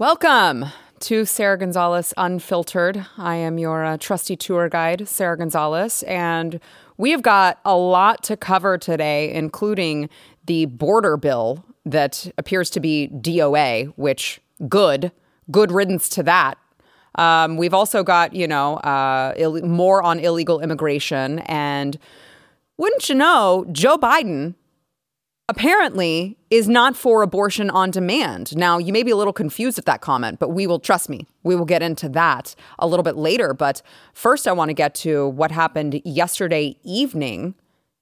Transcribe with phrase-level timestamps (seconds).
[0.00, 0.66] Welcome
[0.98, 3.06] to Sara Gonzales Unfiltered.
[3.16, 6.58] I am your uh, trusty tour guide, Sara Gonzales, and
[6.96, 10.08] we have got a lot to cover today, including
[10.46, 15.12] the border bill that appears to be DOA, which good,
[15.48, 16.58] good riddance to that.
[17.18, 21.40] Um, we've also got, you know, uh, Ill- more on illegal immigration.
[21.40, 21.98] And
[22.78, 24.54] wouldn't you know, Joe Biden
[25.48, 28.56] apparently is not for abortion on demand.
[28.56, 31.26] Now, you may be a little confused at that comment, but we will, trust me,
[31.42, 33.52] we will get into that a little bit later.
[33.52, 37.54] But first, I want to get to what happened yesterday evening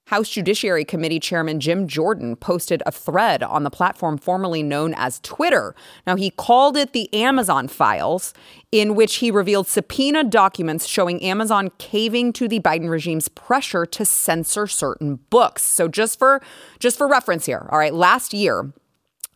[0.07, 5.19] House Judiciary Committee Chairman Jim Jordan posted a thread on the platform formerly known as
[5.21, 5.75] Twitter.
[6.07, 8.33] Now, he called it the Amazon files,
[8.71, 14.05] in which he revealed subpoena documents showing Amazon caving to the Biden regime's pressure to
[14.05, 15.65] censor certain books.
[15.65, 16.41] So just for
[16.79, 18.73] just for reference here, all right, last year,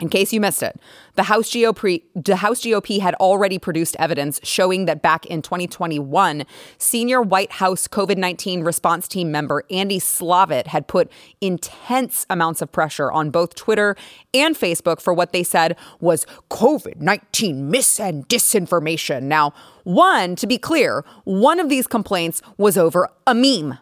[0.00, 0.80] in case you missed it,
[1.16, 6.44] the House GOP, the House GOP had already produced evidence showing that back in 2021,
[6.78, 12.72] senior White House COVID 19 response team member Andy Slavitt had put intense amounts of
[12.72, 13.96] pressure on both Twitter
[14.32, 19.24] and Facebook for what they said was COVID 19 mis and disinformation.
[19.24, 19.52] Now,
[19.84, 23.78] one, to be clear, one of these complaints was over a meme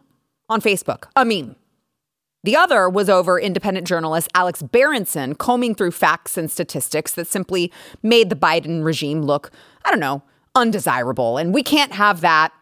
[0.49, 1.55] on Facebook, a meme.
[2.45, 7.73] The other was over independent journalist Alex Berenson combing through facts and statistics that simply
[8.03, 9.51] made the Biden regime look,
[9.85, 10.23] I don't know,
[10.55, 11.37] undesirable.
[11.37, 12.53] And we can't have that.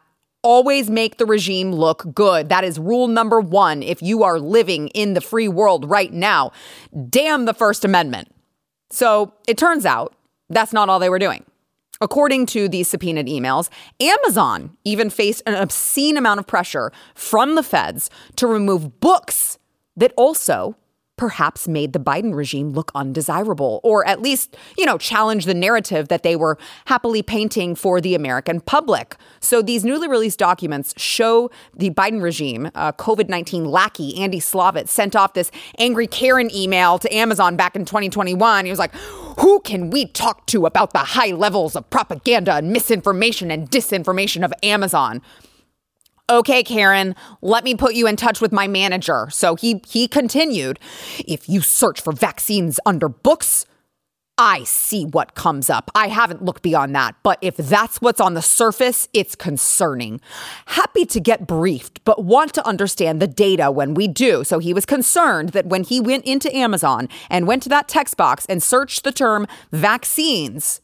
[0.43, 2.49] Always make the regime look good.
[2.49, 6.53] That is rule number one if you are living in the free world right now.
[7.11, 8.29] Damn the First Amendment.
[8.91, 10.15] So it turns out
[10.49, 11.45] that's not all they were doing.
[12.01, 13.69] According to these subpoenaed emails,
[14.01, 19.59] Amazon even faced an obscene amount of pressure from the feds to remove books
[19.97, 20.77] that also
[21.17, 26.09] perhaps made the Biden regime look undesirable, or at least, you know, challenge the narrative
[26.09, 29.17] that they were happily painting for the American public.
[29.41, 34.89] So these newly released documents show the Biden regime, uh, COVID 19 lackey Andy Slavitt
[34.89, 38.67] sent off this angry Karen email to Amazon back in 2021.
[38.67, 38.95] He was like,
[39.41, 44.45] who can we talk to about the high levels of propaganda and misinformation and disinformation
[44.45, 45.23] of Amazon?
[46.29, 49.29] Okay, Karen, let me put you in touch with my manager.
[49.31, 50.81] So he he continued,
[51.19, 53.65] if you search for vaccines under books,
[54.39, 55.91] I see what comes up.
[55.95, 60.21] I haven't looked beyond that, but if that's what's on the surface, it's concerning.
[60.67, 64.45] Happy to get briefed, but want to understand the data when we do.
[64.45, 68.17] So he was concerned that when he went into Amazon and went to that text
[68.19, 70.83] box and searched the term vaccines,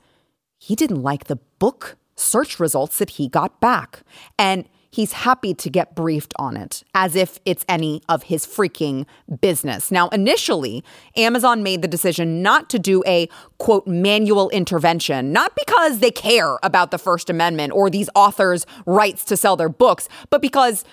[0.59, 4.03] he didn't like the book search results that he got back.
[4.39, 9.07] And he's happy to get briefed on it as if it's any of his freaking
[9.41, 9.91] business.
[9.91, 10.85] Now, initially,
[11.17, 16.59] Amazon made the decision not to do a quote manual intervention, not because they care
[16.63, 20.85] about the First Amendment or these authors' rights to sell their books, but because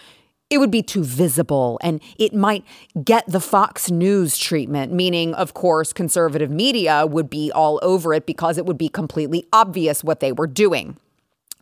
[0.50, 2.64] it would be too visible and it might
[3.04, 8.26] get the Fox News treatment, meaning, of course, conservative media would be all over it
[8.26, 10.98] because it would be completely obvious what they were doing.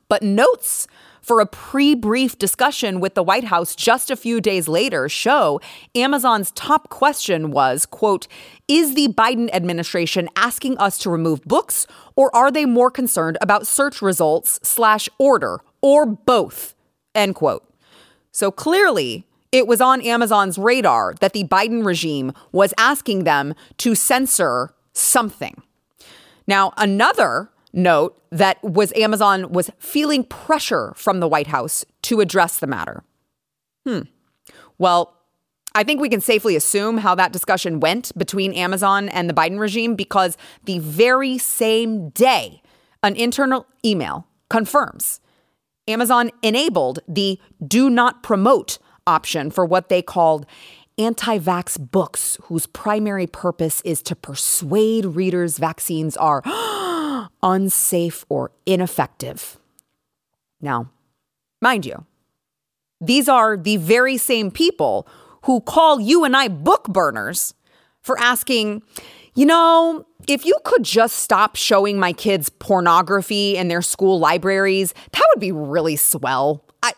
[0.08, 0.88] But notes
[1.28, 5.60] for a pre brief discussion with the White House just a few days later show
[5.94, 8.28] Amazon's top question was, quote,
[8.70, 13.68] is the Biden administration asking us to remove books or are they more concerned about
[13.68, 16.74] search results slash order or both,
[17.14, 17.70] end quote.
[18.32, 23.96] So clearly, it was on Amazon's radar that the Biden regime was asking them to
[23.96, 25.62] censor something.
[26.48, 32.60] Now, another note that was Amazon was feeling pressure from the White House to address
[32.60, 33.04] the matter.
[33.86, 34.02] Hmm.
[34.78, 35.14] Well,
[35.74, 39.60] I think we can safely assume how that discussion went between Amazon and the Biden
[39.60, 42.62] regime because the very same day,
[43.04, 45.22] an internal email confirms
[45.88, 50.46] Amazon enabled the do not promote option for what they called
[50.98, 56.42] anti vax books, whose primary purpose is to persuade readers vaccines are
[57.48, 59.58] unsafe, or ineffective.
[60.60, 60.90] Now,
[61.62, 62.06] mind you,
[63.00, 65.08] these are the very same people
[65.44, 67.54] who call you and I book burners
[68.02, 68.82] for asking,
[69.34, 74.94] you know, if you could just stop showing my kids pornography in their school libraries,
[75.12, 76.66] that would be really swell.
[76.84, 76.94] I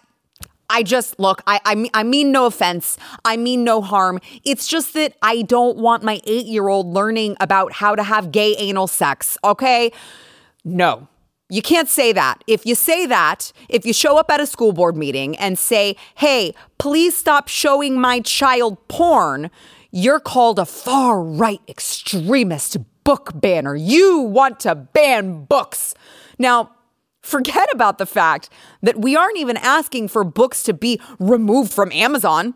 [0.69, 2.97] I just look, I I mean, I mean no offense.
[3.25, 4.19] I mean no harm.
[4.45, 8.87] It's just that I don't want my 8-year-old learning about how to have gay anal
[8.87, 9.91] sex, okay?
[10.63, 11.07] No.
[11.51, 12.43] You can't say that.
[12.45, 15.95] If you say that, if you show up at a school board meeting and say,
[16.15, 19.49] hey, please stop showing my child porn,
[19.91, 23.75] you're called a far right extremist book banner.
[23.75, 25.95] You want to ban books.
[26.37, 26.69] Now,
[27.23, 28.49] forget about the fact
[28.83, 32.53] that we aren't even asking for books to be removed from Amazon.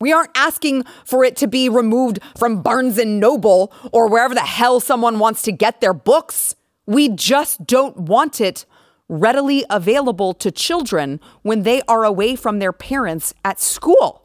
[0.00, 4.40] We aren't asking for it to be removed from Barnes and Noble or wherever the
[4.40, 6.56] hell someone wants to get their books.
[6.90, 8.66] We just don't want it
[9.08, 14.24] readily available to children when they are away from their parents at school.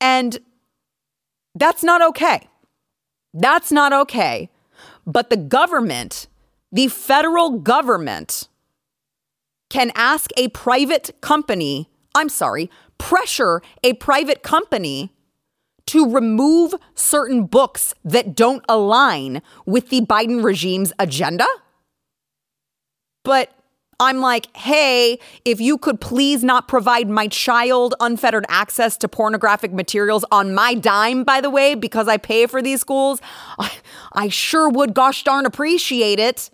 [0.00, 0.38] And
[1.56, 2.46] that's not okay.
[3.34, 4.48] That's not okay.
[5.08, 6.28] But the government,
[6.70, 8.48] the federal government,
[9.68, 15.15] can ask a private company, I'm sorry, pressure a private company
[15.86, 21.46] to remove certain books that don't align with the Biden regime's agenda.
[23.24, 23.52] But
[23.98, 29.72] I'm like, hey, if you could please not provide my child unfettered access to pornographic
[29.72, 33.20] materials on my dime, by the way, because I pay for these schools,
[33.58, 33.72] I,
[34.12, 36.50] I sure would gosh darn appreciate it.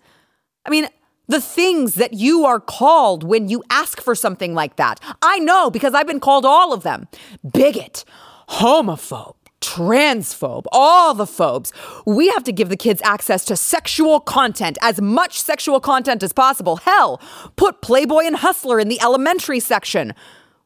[0.65, 0.87] I mean,
[1.27, 4.99] the things that you are called when you ask for something like that.
[5.21, 7.07] I know because I've been called all of them
[7.51, 8.05] bigot,
[8.49, 11.71] homophobe, transphobe, all the phobes.
[12.05, 16.33] We have to give the kids access to sexual content, as much sexual content as
[16.33, 16.77] possible.
[16.77, 17.21] Hell,
[17.55, 20.13] put Playboy and Hustler in the elementary section.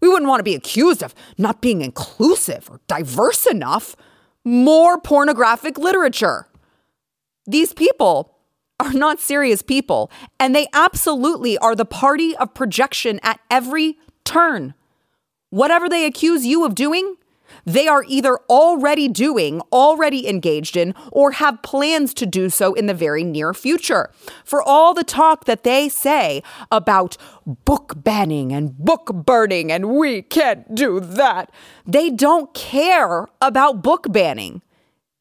[0.01, 3.95] We wouldn't want to be accused of not being inclusive or diverse enough.
[4.43, 6.47] More pornographic literature.
[7.45, 8.35] These people
[8.79, 14.73] are not serious people, and they absolutely are the party of projection at every turn.
[15.49, 17.15] Whatever they accuse you of doing,
[17.67, 22.85] they are either already doing, already engaged in, or have plans to do so in
[22.85, 24.09] the very near future.
[24.45, 26.41] For all the talk that they say
[26.71, 31.51] about book banning and book burning and we can't do that,
[31.85, 34.61] they don't care about book banning.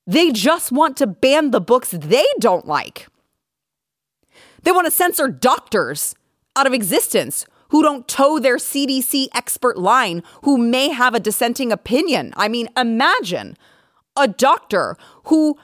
[0.07, 3.09] They just want to ban the books they don't like.
[4.63, 6.15] They want to censor doctors
[6.55, 11.73] out of existence who don't toe their CDC expert line, who may have a dissenting
[11.73, 12.33] opinion.
[12.37, 13.57] I mean, imagine
[14.17, 15.59] a doctor who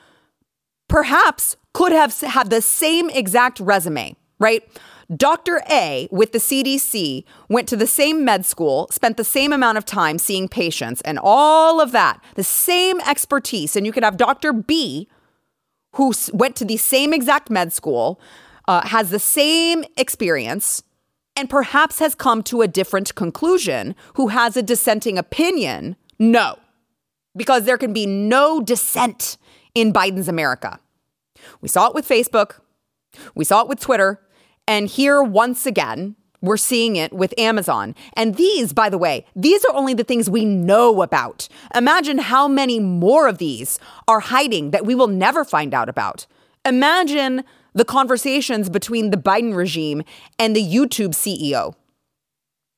[0.89, 4.63] perhaps could have had the same exact resume, right?
[5.15, 5.63] Dr.
[5.71, 9.85] A with the CDC went to the same med school, spent the same amount of
[9.85, 13.77] time seeing patients and all of that, the same expertise.
[13.77, 14.53] And you could have Dr.
[14.53, 15.09] B
[15.97, 18.21] who went to the same exact med school,
[18.69, 20.83] uh, has the same experience,
[21.37, 26.58] and perhaps has come to a different conclusion, who has a dissenting opinion, no,
[27.37, 29.37] because there can be no dissent
[29.75, 30.79] in Biden's America.
[31.61, 32.61] We saw it with Facebook,
[33.34, 34.20] we saw it with Twitter,
[34.69, 37.94] and here once again, we're seeing it with Amazon.
[38.14, 41.49] And these, by the way, these are only the things we know about.
[41.75, 46.26] Imagine how many more of these are hiding that we will never find out about.
[46.64, 47.44] Imagine
[47.75, 50.03] the conversations between the Biden regime
[50.39, 51.75] and the YouTube CEO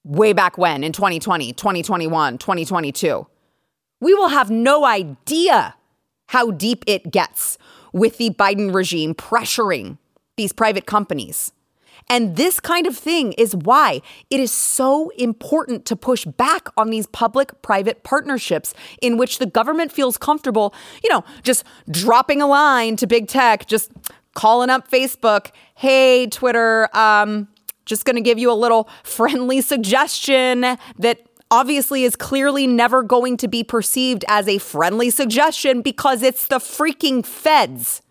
[0.04, 3.26] way back when in 2020, 2021, 2022.
[4.00, 5.74] We will have no idea
[6.28, 7.58] how deep it gets
[7.92, 9.98] with the Biden regime pressuring
[10.36, 11.52] these private companies.
[12.10, 16.90] And this kind of thing is why it is so important to push back on
[16.90, 22.46] these public private partnerships in which the government feels comfortable, you know, just dropping a
[22.46, 23.90] line to big tech, just
[24.34, 27.48] calling up Facebook, hey, Twitter, um,
[27.84, 30.62] just going to give you a little friendly suggestion
[30.98, 36.48] that obviously is clearly never going to be perceived as a friendly suggestion because it's
[36.48, 38.02] the freaking feds.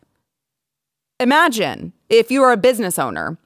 [1.19, 3.37] Imagine if you are a business owner,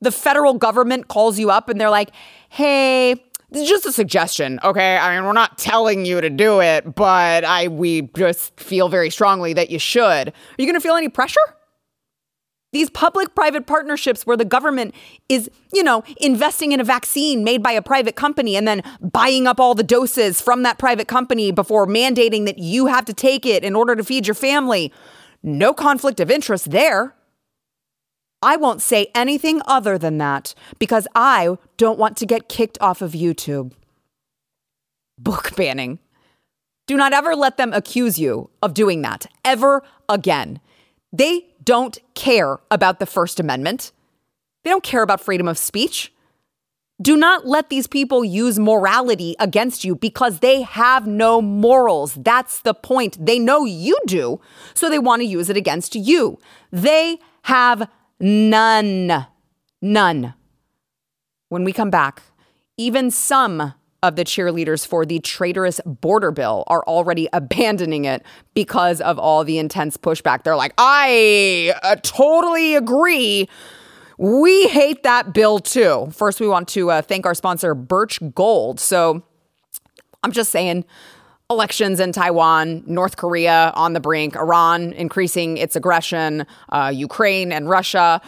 [0.00, 2.10] the federal government calls you up and they're like,
[2.48, 3.14] hey,
[3.50, 4.96] this is just a suggestion, okay?
[4.96, 9.10] I mean, we're not telling you to do it, but I we just feel very
[9.10, 10.28] strongly that you should.
[10.28, 11.40] Are you going to feel any pressure?
[12.76, 14.94] These public private partnerships where the government
[15.30, 19.46] is, you know, investing in a vaccine made by a private company and then buying
[19.46, 23.46] up all the doses from that private company before mandating that you have to take
[23.46, 24.92] it in order to feed your family.
[25.42, 27.14] No conflict of interest there.
[28.42, 33.00] I won't say anything other than that because I don't want to get kicked off
[33.00, 33.72] of YouTube.
[35.16, 35.98] Book banning.
[36.86, 40.60] Do not ever let them accuse you of doing that ever again.
[41.10, 43.92] They don't care about the First Amendment.
[44.64, 46.12] They don't care about freedom of speech.
[47.02, 52.14] Do not let these people use morality against you because they have no morals.
[52.14, 53.18] That's the point.
[53.24, 54.40] They know you do,
[54.72, 56.38] so they want to use it against you.
[56.72, 59.26] They have none.
[59.82, 60.34] None.
[61.50, 62.22] When we come back,
[62.78, 63.74] even some
[64.06, 68.22] of the cheerleaders for the traitorous border bill are already abandoning it
[68.54, 70.44] because of all the intense pushback.
[70.44, 73.48] They're like, I uh, totally agree.
[74.18, 76.08] We hate that bill too.
[76.12, 78.80] First, we want to uh, thank our sponsor, Birch Gold.
[78.80, 79.22] So
[80.22, 80.84] I'm just saying,
[81.50, 87.68] elections in Taiwan, North Korea on the brink, Iran increasing its aggression, uh, Ukraine and
[87.68, 88.20] Russia.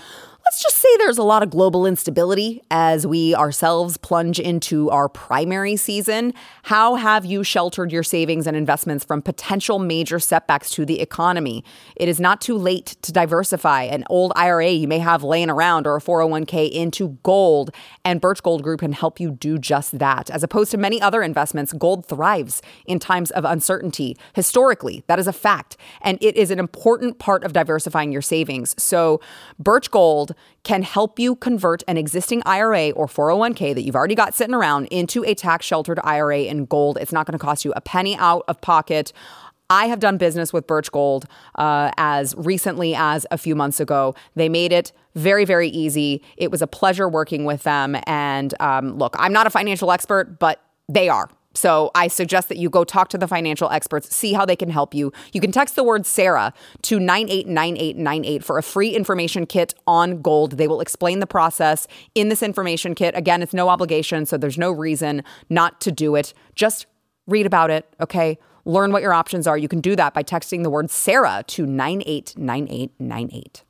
[0.49, 5.07] Let's just say there's a lot of global instability as we ourselves plunge into our
[5.07, 6.33] primary season.
[6.63, 11.65] How have you sheltered your savings and investments from potential major setbacks to the economy?
[11.97, 15.87] It is not too late to diversify an old IRA you may have laying around
[15.87, 17.71] or a 401k into gold,
[18.03, 20.31] and Birch Gold Group can help you do just that.
[20.31, 24.17] As opposed to many other investments, gold thrives in times of uncertainty.
[24.35, 28.75] Historically, that is a fact, and it is an important part of diversifying your savings.
[28.83, 29.21] So,
[29.59, 30.35] Birch Gold
[30.65, 34.87] can help you convert an existing IRA or 401k that you've already got sitting around
[34.87, 36.99] into a tax sheltered IRA in gold.
[37.01, 39.13] It's not going to cost you a penny out of pocket.
[39.71, 41.27] I have done business with Birch Gold
[41.57, 44.15] uh, as recently as a few months ago.
[44.35, 46.23] They made it very, very easy.
[46.37, 47.97] It was a pleasure working with them.
[48.07, 51.29] And um, look, I'm not a financial expert, but they are.
[51.59, 54.71] So I suggest that you go talk to the financial experts, see how they can
[54.71, 55.13] help you.
[55.33, 60.53] You can text the word Sara to 989898 for a free information kit on gold.
[60.53, 63.17] They will explain the process in this information kit.
[63.17, 66.33] Again, it's no obligation, so there's no reason not to do it.
[66.55, 66.87] Just
[67.27, 68.39] read about it, okay?
[68.65, 69.59] Learn what your options are.
[69.59, 73.65] You can do that by texting the word Sara to 989898.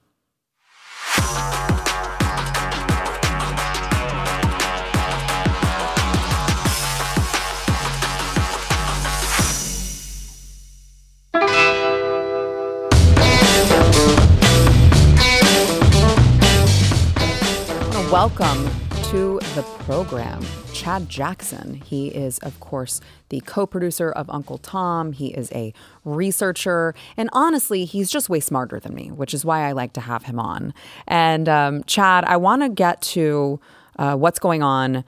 [18.10, 18.70] Welcome
[19.02, 20.42] to the program.
[20.72, 21.74] Chad Jackson.
[21.84, 25.12] He is, of course, the co producer of Uncle Tom.
[25.12, 25.74] He is a
[26.06, 26.94] researcher.
[27.18, 30.22] And honestly, he's just way smarter than me, which is why I like to have
[30.24, 30.72] him on.
[31.06, 33.60] And um, Chad, I want to get to
[33.98, 35.04] uh, what's going on,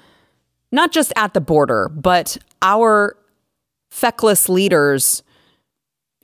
[0.70, 3.16] not just at the border, but our
[3.88, 5.22] feckless leaders'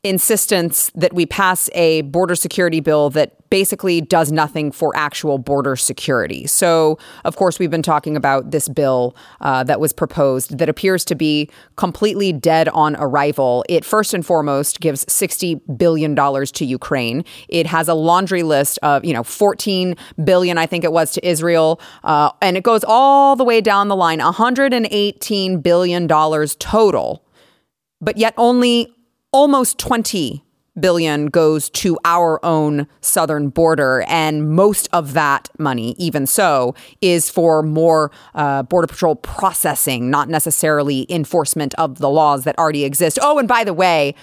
[0.09, 5.77] insistence that we pass a border security bill that basically does nothing for actual border
[5.77, 6.47] security.
[6.47, 11.05] So, of course, we've been talking about this bill uh, that was proposed that appears
[11.07, 13.65] to be completely dead on arrival.
[13.69, 17.25] It first and foremost gives $60 billion to Ukraine.
[17.49, 21.27] It has a laundry list of, you know, 14 billion, I think it was, to
[21.27, 21.81] Israel.
[22.03, 27.23] Uh, and it goes all the way down the line, $118 billion total.
[28.01, 28.96] But yet only
[29.37, 30.43] almost 20
[30.81, 37.29] billion goes to our own southern border and most of that money even so is
[37.29, 43.19] for more uh, border patrol processing not necessarily enforcement of the laws that already exist
[43.21, 44.15] oh and by the way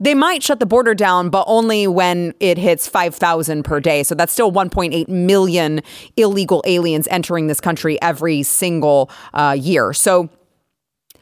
[0.00, 4.04] they might shut the border down, but only when it hits 5,000 per day.
[4.04, 5.80] So that's still 1.8 million
[6.16, 9.92] illegal aliens entering this country every single uh, year.
[9.92, 10.30] So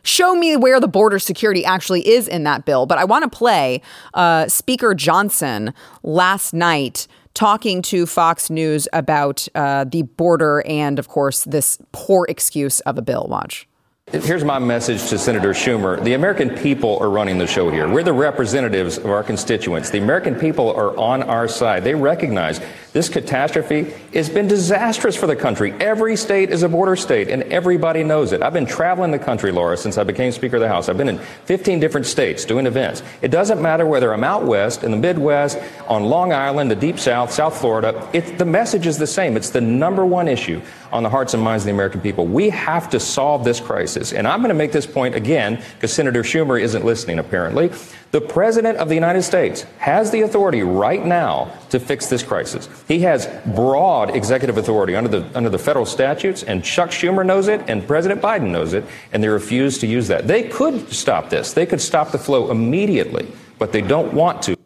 [0.06, 2.86] show me where the border security actually is in that bill.
[2.86, 3.82] But I want to play
[4.14, 11.08] uh, Speaker Johnson last night talking to Fox News about uh, the border and, of
[11.08, 13.26] course, this poor excuse of a bill.
[13.28, 13.68] Watch.
[14.12, 16.00] Here's my message to Senator Schumer.
[16.02, 17.88] The American people are running the show here.
[17.88, 19.90] We're the representatives of our constituents.
[19.90, 21.82] The American people are on our side.
[21.82, 22.60] They recognize
[22.96, 25.70] this catastrophe has been disastrous for the country.
[25.80, 28.40] Every state is a border state, and everybody knows it.
[28.40, 30.88] I've been traveling the country, Laura, since I became Speaker of the House.
[30.88, 33.02] I've been in 15 different states doing events.
[33.20, 36.98] It doesn't matter whether I'm out west, in the Midwest, on Long Island, the Deep
[36.98, 38.08] South, South Florida.
[38.14, 39.36] It, the message is the same.
[39.36, 42.24] It's the number one issue on the hearts and minds of the American people.
[42.24, 44.14] We have to solve this crisis.
[44.14, 47.70] And I'm going to make this point again because Senator Schumer isn't listening, apparently.
[48.12, 52.66] The President of the United States has the authority right now to fix this crisis.
[52.88, 57.48] He has broad executive authority under the, under the federal statutes, and Chuck Schumer knows
[57.48, 60.28] it, and President Biden knows it, and they refuse to use that.
[60.28, 61.52] They could stop this.
[61.52, 63.26] They could stop the flow immediately,
[63.58, 64.56] but they don't want to.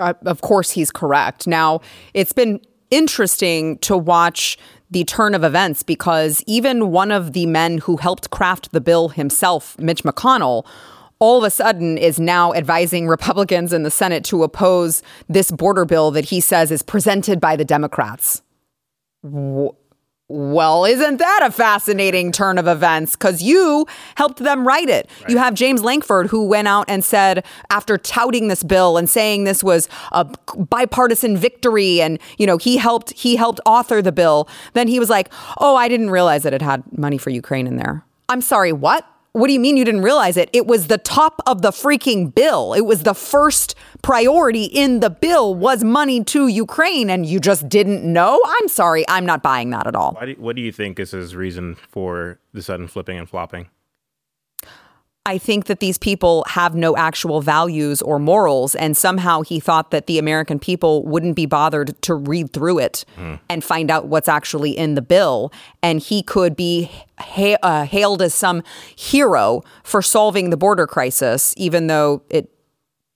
[0.00, 1.46] Uh, of course, he's correct.
[1.46, 1.80] Now,
[2.12, 4.58] it's been interesting to watch
[4.90, 9.10] the turn of events because even one of the men who helped craft the bill
[9.10, 10.66] himself, Mitch McConnell,
[11.24, 15.86] all of a sudden is now advising Republicans in the Senate to oppose this border
[15.86, 18.42] bill that he says is presented by the Democrats.
[19.22, 23.16] Well, isn't that a fascinating turn of events?
[23.16, 25.08] Because you helped them write it.
[25.22, 25.30] Right.
[25.30, 29.44] You have James Lankford, who went out and said, after touting this bill and saying
[29.44, 30.26] this was a
[30.58, 34.46] bipartisan victory, and you know he helped he helped author the bill.
[34.74, 37.76] Then he was like, "Oh, I didn't realize that it had money for Ukraine in
[37.76, 39.06] there." I'm sorry, what?
[39.34, 40.48] What do you mean you didn't realize it?
[40.52, 42.72] It was the top of the freaking bill.
[42.72, 47.68] It was the first priority in the bill was money to Ukraine and you just
[47.68, 48.40] didn't know?
[48.46, 50.16] I'm sorry, I'm not buying that at all.
[50.24, 53.66] Do, what do you think is his reason for the sudden flipping and flopping?
[55.26, 58.74] I think that these people have no actual values or morals.
[58.74, 63.06] And somehow he thought that the American people wouldn't be bothered to read through it
[63.16, 63.40] mm.
[63.48, 65.50] and find out what's actually in the bill.
[65.82, 68.62] And he could be ha- uh, hailed as some
[68.96, 72.50] hero for solving the border crisis, even though it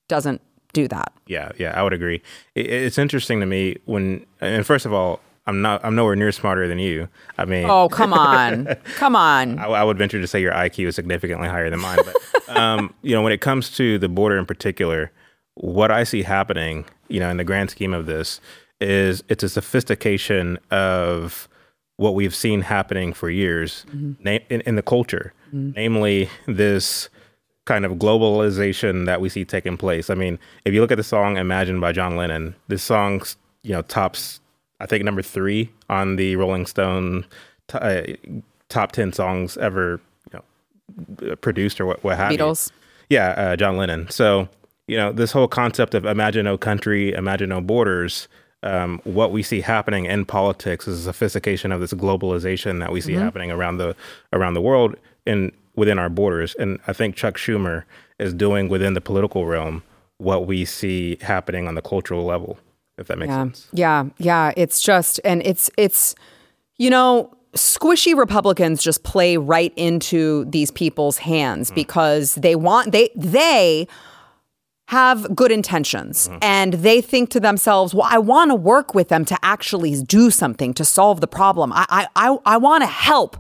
[0.08, 0.40] doesn't
[0.72, 1.12] do that.
[1.26, 2.22] Yeah, yeah, I would agree.
[2.54, 5.82] it's interesting to me when, and first of all, I'm not.
[5.82, 7.08] I'm nowhere near smarter than you.
[7.38, 9.58] I mean, oh come on, come on.
[9.58, 11.98] I, I, would venture to say your IQ is significantly higher than mine.
[12.04, 15.10] But um, you know, when it comes to the border in particular,
[15.54, 18.42] what I see happening, you know, in the grand scheme of this,
[18.78, 21.48] is it's a sophistication of
[21.96, 24.22] what we've seen happening for years mm-hmm.
[24.22, 25.70] na- in, in, the culture, mm-hmm.
[25.74, 27.08] namely this
[27.64, 30.10] kind of globalization that we see taking place.
[30.10, 33.22] I mean, if you look at the song "Imagine" by John Lennon, this song,
[33.62, 34.40] you know, tops
[34.80, 37.26] I think number three on the Rolling Stone
[37.68, 38.02] t- uh,
[38.68, 40.00] top ten songs ever
[40.32, 40.40] you
[41.20, 42.70] know, produced or what, what have Beatles.
[42.70, 43.16] you.
[43.16, 44.08] Yeah, uh, John Lennon.
[44.10, 44.48] So
[44.86, 48.28] you know this whole concept of imagine no country, imagine no borders.
[48.64, 53.00] Um, what we see happening in politics is a sophistication of this globalization that we
[53.00, 53.22] see mm-hmm.
[53.22, 53.94] happening around the
[54.32, 56.54] around the world and within our borders.
[56.56, 57.84] And I think Chuck Schumer
[58.18, 59.84] is doing within the political realm
[60.16, 62.58] what we see happening on the cultural level
[62.98, 63.42] if that makes yeah.
[63.42, 63.68] sense.
[63.72, 64.52] Yeah, yeah.
[64.56, 66.14] It's just, and it's, it's,
[66.76, 71.74] you know, squishy Republicans just play right into these people's hands mm.
[71.74, 73.88] because they want, they, they,
[74.88, 76.38] have good intentions mm-hmm.
[76.40, 80.30] and they think to themselves, well, I want to work with them to actually do
[80.30, 81.74] something to solve the problem.
[81.74, 83.36] I, I, I, I want to help.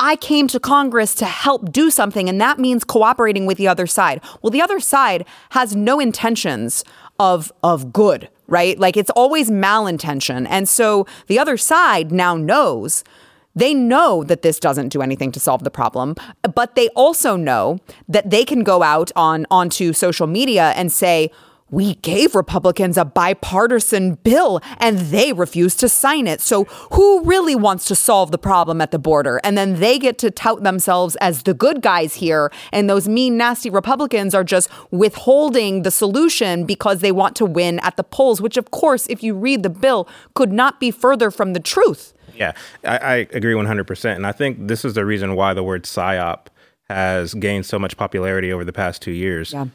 [0.00, 3.86] I came to Congress to help do something, and that means cooperating with the other
[3.86, 4.22] side.
[4.40, 6.82] Well, the other side has no intentions
[7.18, 8.78] of, of good right?
[8.78, 10.46] Like it's always malintention.
[10.48, 13.04] And so the other side now knows
[13.54, 16.14] they know that this doesn't do anything to solve the problem,
[16.54, 21.30] but they also know that they can go out on onto social media and say,
[21.70, 26.40] we gave Republicans a bipartisan bill and they refused to sign it.
[26.40, 29.40] So, who really wants to solve the problem at the border?
[29.42, 32.52] And then they get to tout themselves as the good guys here.
[32.72, 37.80] And those mean, nasty Republicans are just withholding the solution because they want to win
[37.80, 41.30] at the polls, which, of course, if you read the bill, could not be further
[41.30, 42.12] from the truth.
[42.36, 42.52] Yeah,
[42.84, 44.14] I, I agree 100%.
[44.14, 46.46] And I think this is the reason why the word psyop
[46.88, 49.52] has gained so much popularity over the past two years.
[49.52, 49.66] Yeah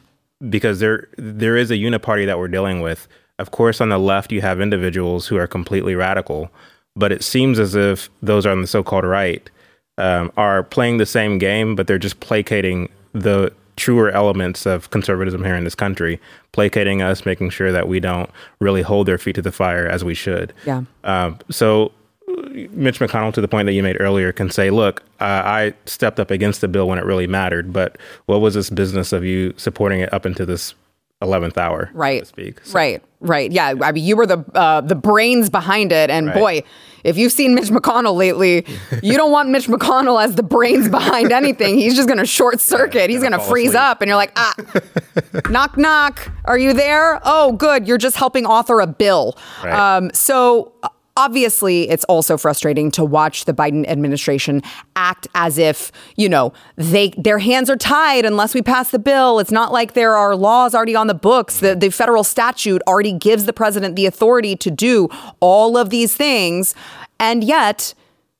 [0.48, 3.08] because there there is a uniparty that we're dealing with.
[3.38, 6.50] Of course, on the left, you have individuals who are completely radical,
[6.94, 9.50] but it seems as if those on the so-called right
[9.98, 15.44] um, are playing the same game, but they're just placating the truer elements of conservatism
[15.44, 16.20] here in this country,
[16.52, 20.04] placating us, making sure that we don't really hold their feet to the fire as
[20.04, 20.52] we should.
[20.66, 20.82] Yeah.
[21.04, 21.92] Um, so
[22.70, 26.20] Mitch McConnell, to the point that you made earlier, can say, "Look, uh, I stepped
[26.20, 29.54] up against the bill when it really mattered, but what was this business of you
[29.56, 30.74] supporting it up into this
[31.22, 32.26] eleventh hour, right?
[32.26, 32.74] speak, so.
[32.74, 33.50] right, right.
[33.50, 36.34] Yeah, I mean, you were the uh, the brains behind it, and right.
[36.34, 36.62] boy,
[37.04, 38.66] if you've seen Mitch McConnell lately,
[39.02, 41.78] you don't want Mitch McConnell as the brains behind anything.
[41.78, 43.08] He's just going to short circuit.
[43.08, 43.82] He's going to freeze asleep.
[43.82, 44.54] up, and you're like, ah,
[45.50, 46.30] knock, knock.
[46.44, 47.20] Are you there?
[47.24, 47.86] Oh, good.
[47.88, 49.38] You're just helping author a bill.
[49.64, 49.96] Right.
[49.96, 50.72] Um, so
[51.16, 54.62] Obviously, it's also frustrating to watch the Biden administration
[54.96, 59.38] act as if, you know, they their hands are tied unless we pass the bill.
[59.38, 61.60] It's not like there are laws already on the books.
[61.60, 66.14] The, the federal statute already gives the president the authority to do all of these
[66.14, 66.74] things.
[67.20, 67.92] And yet,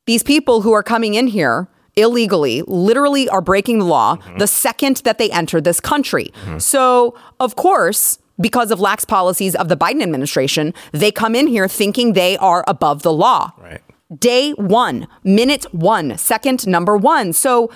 [0.06, 4.38] these people who are coming in here illegally literally are breaking the law mm-hmm.
[4.38, 6.32] the second that they enter this country.
[6.44, 6.58] Mm-hmm.
[6.58, 11.68] So, of course, because of lax policies of the Biden administration, they come in here
[11.68, 13.52] thinking they are above the law.
[13.58, 13.80] Right.
[14.18, 17.32] Day one, minute one, second number one.
[17.32, 17.70] So,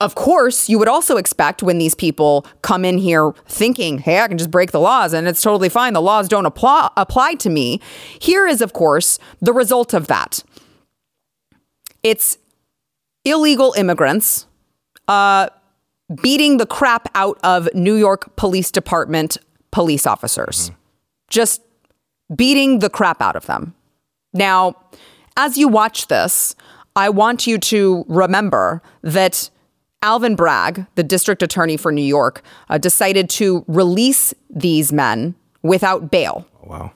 [0.00, 4.28] of course, you would also expect when these people come in here thinking, hey, I
[4.28, 5.92] can just break the laws and it's totally fine.
[5.92, 7.82] The laws don't apply, apply to me.
[8.18, 10.42] Here is, of course, the result of that
[12.02, 12.38] it's
[13.24, 14.46] illegal immigrants.
[15.08, 15.48] Uh,
[16.22, 19.38] beating the crap out of New York Police Department
[19.70, 20.70] police officers.
[20.70, 20.74] Mm-hmm.
[21.30, 21.62] Just
[22.34, 23.74] beating the crap out of them.
[24.32, 24.74] Now,
[25.36, 26.54] as you watch this,
[26.96, 29.50] I want you to remember that
[30.02, 36.10] Alvin Bragg, the district attorney for New York, uh, decided to release these men without
[36.10, 36.46] bail.
[36.62, 36.92] Wow.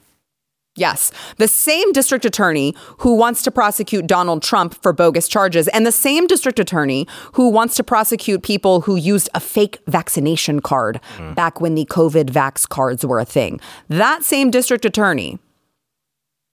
[0.76, 5.86] Yes, the same district attorney who wants to prosecute Donald Trump for bogus charges, and
[5.86, 11.00] the same district attorney who wants to prosecute people who used a fake vaccination card
[11.16, 11.34] mm.
[11.36, 13.60] back when the COVID vax cards were a thing.
[13.88, 15.38] That same district attorney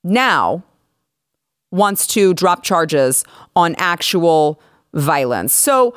[0.04, 0.64] now
[1.72, 3.24] wants to drop charges
[3.56, 4.62] on actual
[4.94, 5.54] violence.
[5.54, 5.96] So,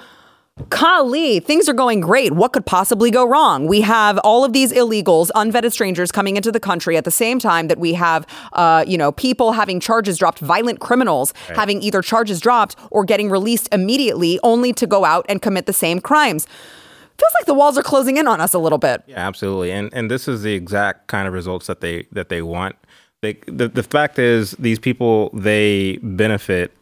[0.71, 2.33] Kali, things are going great.
[2.33, 3.67] What could possibly go wrong?
[3.67, 7.41] We have all of these illegals, unvetted strangers coming into the country at the same
[7.41, 11.59] time that we have, uh, you know, people having charges dropped, violent criminals right.
[11.59, 15.73] having either charges dropped or getting released immediately, only to go out and commit the
[15.73, 16.47] same crimes.
[16.47, 19.03] Feels like the walls are closing in on us a little bit.
[19.07, 19.73] Yeah, absolutely.
[19.73, 22.77] And and this is the exact kind of results that they that they want.
[23.23, 26.73] They, the, the fact is, these people they benefit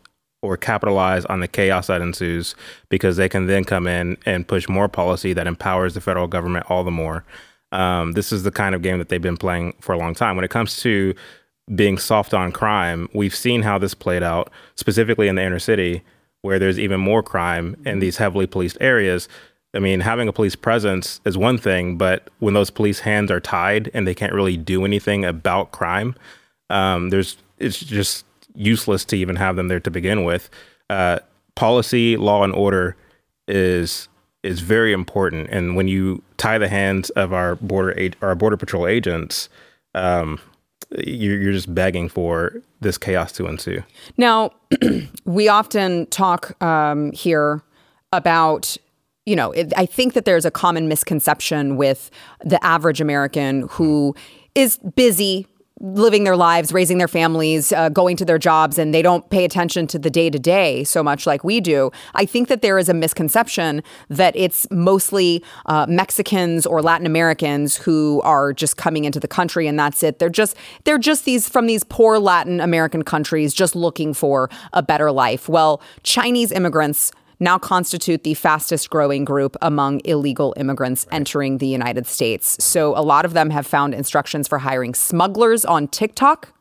[0.43, 2.55] or capitalize on the chaos that ensues
[2.89, 6.67] because they can then come in and push more policy that empowers the federal government
[6.69, 7.25] all the more.
[7.71, 10.37] Um, this is the kind of game that they've been playing for a long time.
[10.37, 11.15] When it comes to
[11.75, 16.03] being soft on crime, we've seen how this played out, specifically in the inner city,
[16.43, 19.29] where there's even more crime in these heavily policed areas.
[19.75, 23.41] I mean, having a police presence is one thing, but when those police hands are
[23.41, 26.15] tied and they can't really do anything about crime,
[26.69, 30.51] um, there's it's just useless to even have them there to begin with.
[30.91, 31.19] Uh,
[31.55, 32.97] policy, law, and order
[33.49, 34.09] is
[34.43, 38.87] is very important, and when you tie the hands of our border our border patrol
[38.87, 39.49] agents,
[39.95, 40.41] um,
[40.99, 43.83] you're, you're just begging for this chaos to ensue.
[44.17, 44.51] Now,
[45.25, 47.63] we often talk um, here
[48.13, 48.77] about
[49.25, 52.11] you know, it, I think that there's a common misconception with
[52.45, 54.17] the average American who
[54.55, 55.47] is busy,
[55.83, 59.45] living their lives, raising their families, uh, going to their jobs, and they don't pay
[59.45, 61.91] attention to the day to day so much like we do.
[62.15, 67.77] I think that there is a misconception that it's mostly uh, Mexicans or Latin Americans
[67.77, 70.21] who are just coming into the country, and that's it.
[70.21, 74.83] They're just they're just these from these poor Latin American countries just looking for a
[74.83, 75.49] better life.
[75.49, 77.11] Well, Chinese immigrants
[77.43, 81.17] now constitute the fastest growing group among illegal immigrants right.
[81.17, 82.63] entering the United States.
[82.65, 86.55] So a lot of them have found instructions for hiring smugglers on TikTok.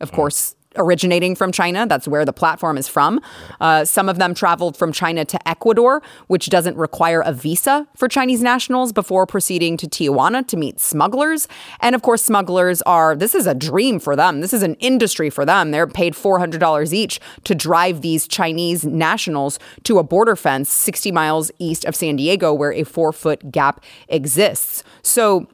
[0.00, 0.14] Of mm.
[0.14, 1.86] course, originating from China.
[1.86, 3.20] That's where the platform is from.
[3.60, 8.08] Uh, some of them traveled from China to Ecuador, which doesn't require a visa for
[8.08, 11.48] Chinese nationals before proceeding to Tijuana to meet smugglers.
[11.80, 14.40] And of course, smugglers are, this is a dream for them.
[14.40, 15.70] This is an industry for them.
[15.70, 21.50] They're paid $400 each to drive these Chinese nationals to a border fence 60 miles
[21.58, 24.82] east of San Diego where a four foot gap exists.
[25.02, 25.48] So,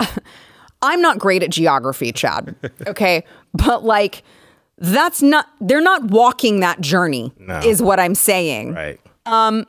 [0.82, 2.54] I'm not great at geography, Chad.
[2.86, 3.24] Okay.
[3.54, 4.22] but like,
[4.78, 7.60] that's not, they're not walking that journey, no.
[7.60, 8.74] is what I'm saying.
[8.74, 9.00] Right.
[9.26, 9.66] Um,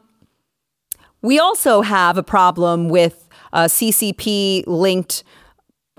[1.22, 5.24] we also have a problem with uh, CCP linked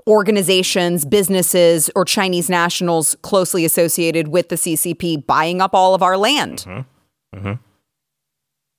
[0.07, 6.17] organizations, businesses, or Chinese nationals closely associated with the CCP buying up all of our
[6.17, 6.65] land.
[6.67, 7.37] Mm-hmm.
[7.37, 7.53] Mm-hmm.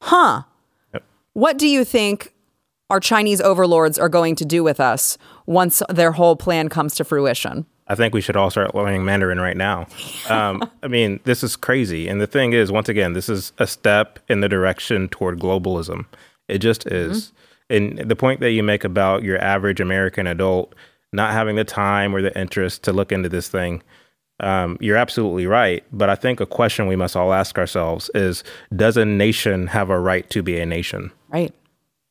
[0.02, 0.42] Huh.
[0.94, 1.04] Yep.
[1.32, 2.32] What do you think
[2.90, 7.04] our Chinese overlords are going to do with us once their whole plan comes to
[7.04, 7.66] fruition?
[7.88, 9.86] I think we should all start learning Mandarin right now.
[10.28, 12.08] Um, I mean, this is crazy.
[12.08, 16.06] And the thing is, once again, this is a step in the direction toward globalism.
[16.48, 17.12] It just mm-hmm.
[17.12, 17.26] is.
[17.26, 17.32] Mm-hmm.
[17.68, 20.74] And the point that you make about your average American adult
[21.12, 23.82] not having the time or the interest to look into this thing,
[24.40, 25.84] um, you're absolutely right.
[25.92, 29.90] But I think a question we must all ask ourselves is Does a nation have
[29.90, 31.10] a right to be a nation?
[31.28, 31.54] Right.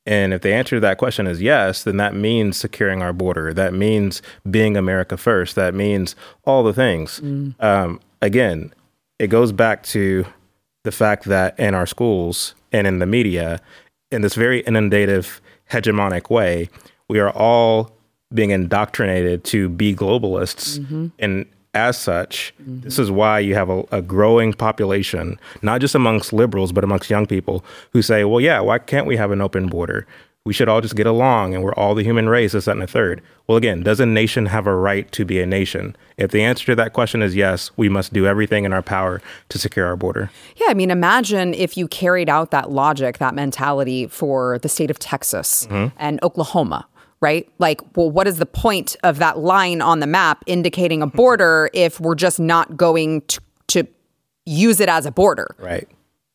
[0.06, 3.54] And if the answer to that question is yes, then that means securing our border.
[3.54, 5.56] That means being America first.
[5.56, 7.20] That means all the things.
[7.22, 7.62] Mm.
[7.62, 8.74] Um, again,
[9.18, 10.26] it goes back to
[10.84, 13.60] the fact that in our schools and in the media,
[14.12, 15.41] in this very inundative,
[15.72, 16.70] hegemonic way,
[17.10, 17.91] we are all
[18.34, 21.08] being indoctrinated to be globalists mm-hmm.
[21.20, 22.82] and as such, mm-hmm.
[22.82, 27.10] this is why you have a, a, growing population, not just amongst liberals, but amongst
[27.10, 30.08] young people who say, well, yeah, why can't we have an open border?
[30.46, 32.82] We should all just get along and we're all the human race, this, that, and
[32.82, 33.22] the third.
[33.48, 35.96] Well, again, does a nation have a right to be a nation?
[36.18, 39.22] If the answer to that question is yes, we must do everything in our power
[39.50, 40.30] to secure our border.
[40.56, 44.92] Yeah, I mean, imagine if you carried out that logic, that mentality for the state
[44.92, 45.96] of Texas mm-hmm.
[45.98, 46.88] and Oklahoma,
[47.26, 47.46] right?
[47.60, 51.70] Like, well, what is the point of that line on the map indicating a border
[51.74, 53.40] if we're just not going to,
[53.74, 53.88] to
[54.46, 55.48] use it as a border?
[55.60, 55.88] Right.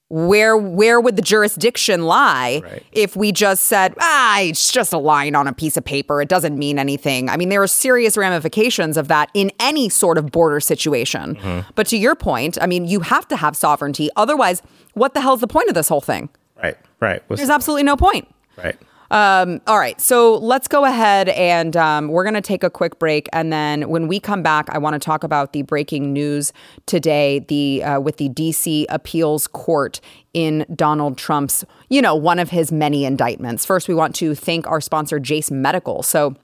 [0.08, 2.82] where where would the jurisdiction lie Right.
[2.90, 6.28] if we just said ah it's just a line on a piece of paper it
[6.28, 10.24] doesn't mean anything i mean there are serious ramifications of that in any sort of
[10.32, 11.70] border situation Mm-hmm.
[11.76, 14.62] but to your point i mean you have to have sovereignty otherwise
[14.94, 16.28] what the hell's the point of this whole thing
[16.60, 16.76] Right.
[16.98, 17.22] Right.
[17.28, 18.26] What's- there's absolutely no point
[18.64, 18.76] right.
[19.10, 23.00] Um, all right, so let's go ahead and um, we're going to take a quick
[23.00, 26.52] break, and then when we come back, I want to talk about the breaking news
[26.86, 28.86] today, the uh, with the D.C.
[28.88, 30.00] Appeals Court
[30.32, 33.66] in Donald Trump's, you know, one of his many indictments.
[33.66, 36.02] First, we want to thank our sponsor, Jase Medical.
[36.02, 36.36] So.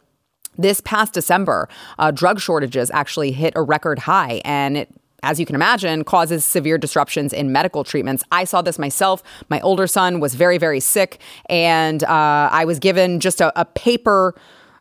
[0.59, 4.89] This past December, uh, drug shortages actually hit a record high, and it
[5.23, 8.23] as you can imagine, causes severe disruptions in medical treatments.
[8.31, 9.23] I saw this myself.
[9.49, 13.65] My older son was very, very sick, and uh, I was given just a, a
[13.65, 14.35] paper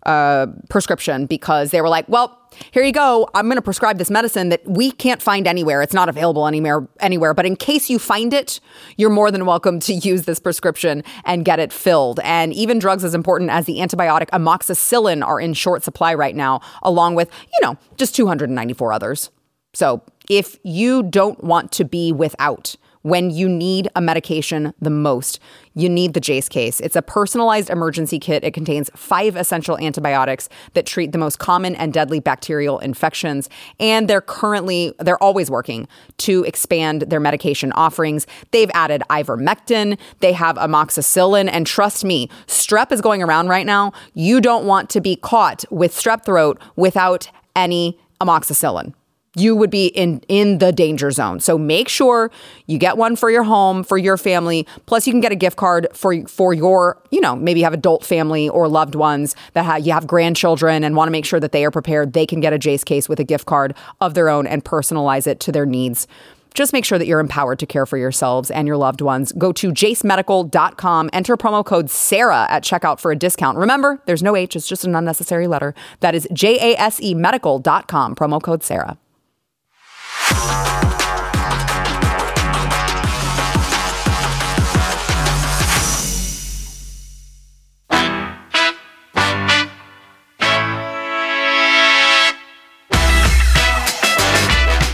[0.05, 2.39] uh, prescription because they were like, well,
[2.71, 3.27] here you go.
[3.33, 5.81] I'm going to prescribe this medicine that we can't find anywhere.
[5.81, 8.59] It's not available anywhere anywhere, but in case you find it,
[8.97, 12.19] you're more than welcome to use this prescription and get it filled.
[12.23, 16.61] And even drugs as important as the antibiotic amoxicillin are in short supply right now,
[16.83, 19.31] along with, you know, just 294 others.
[19.73, 25.39] So, if you don't want to be without when you need a medication the most,
[25.75, 26.79] you need the Jase case.
[26.79, 28.43] It's a personalized emergency kit.
[28.43, 33.47] It contains five essential antibiotics that treat the most common and deadly bacterial infections.
[33.79, 38.25] And they're currently, they're always working to expand their medication offerings.
[38.49, 41.47] They've added ivermectin, they have amoxicillin.
[41.51, 43.93] And trust me, strep is going around right now.
[44.15, 48.95] You don't want to be caught with strep throat without any amoxicillin
[49.35, 51.39] you would be in in the danger zone.
[51.39, 52.31] So make sure
[52.65, 54.67] you get one for your home, for your family.
[54.85, 57.73] Plus, you can get a gift card for for your, you know, maybe you have
[57.73, 61.39] adult family or loved ones that have you have grandchildren and want to make sure
[61.39, 62.13] that they are prepared.
[62.13, 65.27] They can get a Jase case with a gift card of their own and personalize
[65.27, 66.07] it to their needs.
[66.55, 69.33] Just make sure that you're empowered to care for yourselves and your loved ones.
[69.33, 73.57] Go to jasemedical.com, enter promo code SARA at checkout for a discount.
[73.57, 75.75] Remember, there's no H, it's just an unnecessary letter.
[75.99, 78.97] That is J A S E medical.com, promo code SARA.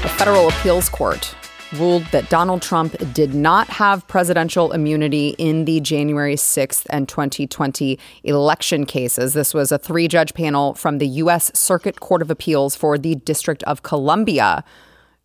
[0.02, 1.36] The federal appeals court
[1.74, 7.98] ruled that Donald Trump did not have presidential immunity in the January 6th and 2020
[8.24, 9.34] election cases.
[9.34, 11.52] This was a three judge panel from the U.S.
[11.58, 14.64] Circuit Court of Appeals for the District of Columbia.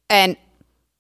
[0.09, 0.37] And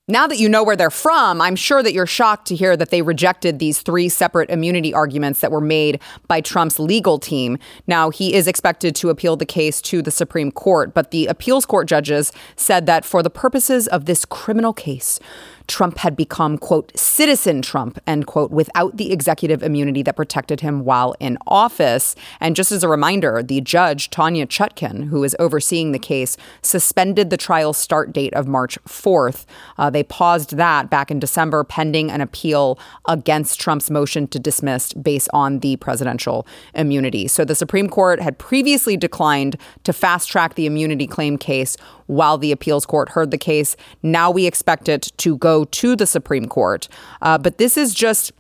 [0.08, 2.90] now that you know where they're from, I'm sure that you're shocked to hear that
[2.90, 7.58] they rejected these three separate immunity arguments that were made by Trump's legal team.
[7.88, 11.66] Now, he is expected to appeal the case to the Supreme Court, but the appeals
[11.66, 15.18] court judges said that for the purposes of this criminal case,
[15.66, 20.84] Trump had become, quote, citizen Trump, end quote, without the executive immunity that protected him
[20.84, 22.14] while in office.
[22.40, 27.30] And just as a reminder, the judge, Tanya Chutkin, who is overseeing the case, suspended
[27.30, 29.44] the trial start date of March 4th.
[29.78, 34.92] Uh, they paused that back in December pending an appeal against Trump's motion to dismiss
[34.92, 37.28] based on the presidential immunity.
[37.28, 42.38] So the Supreme Court had previously declined to fast track the immunity claim case while
[42.38, 43.76] the appeals court heard the case.
[44.02, 46.88] Now we expect it to go to the Supreme Court.
[47.22, 48.32] Uh, but this is just,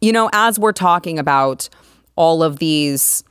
[0.00, 1.68] you know, as we're talking about
[2.16, 3.22] all of these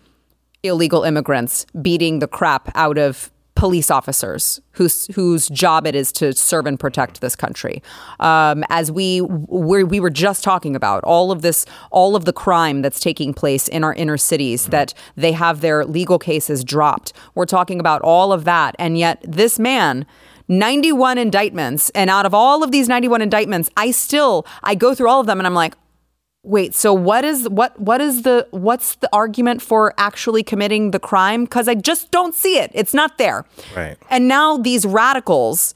[0.64, 6.32] illegal immigrants beating the crap out of police officers whose whose job it is to
[6.32, 7.82] serve and protect this country.
[8.20, 12.34] Um, as we we we were just talking about all of this, all of the
[12.34, 17.14] crime that's taking place in our inner cities, that they have their legal cases dropped.
[17.34, 20.06] We're talking about all of that, and yet this man.
[20.50, 25.10] 91 indictments and out of all of these 91 indictments I still I go through
[25.10, 25.74] all of them and I'm like
[26.48, 31.00] Wait, so what is what what is the what's the argument for actually committing the
[31.00, 31.44] crime?
[31.44, 32.72] Because I just don't see it.
[32.74, 33.44] It's not there.
[33.76, 33.98] Right.
[34.10, 35.74] And now these radicals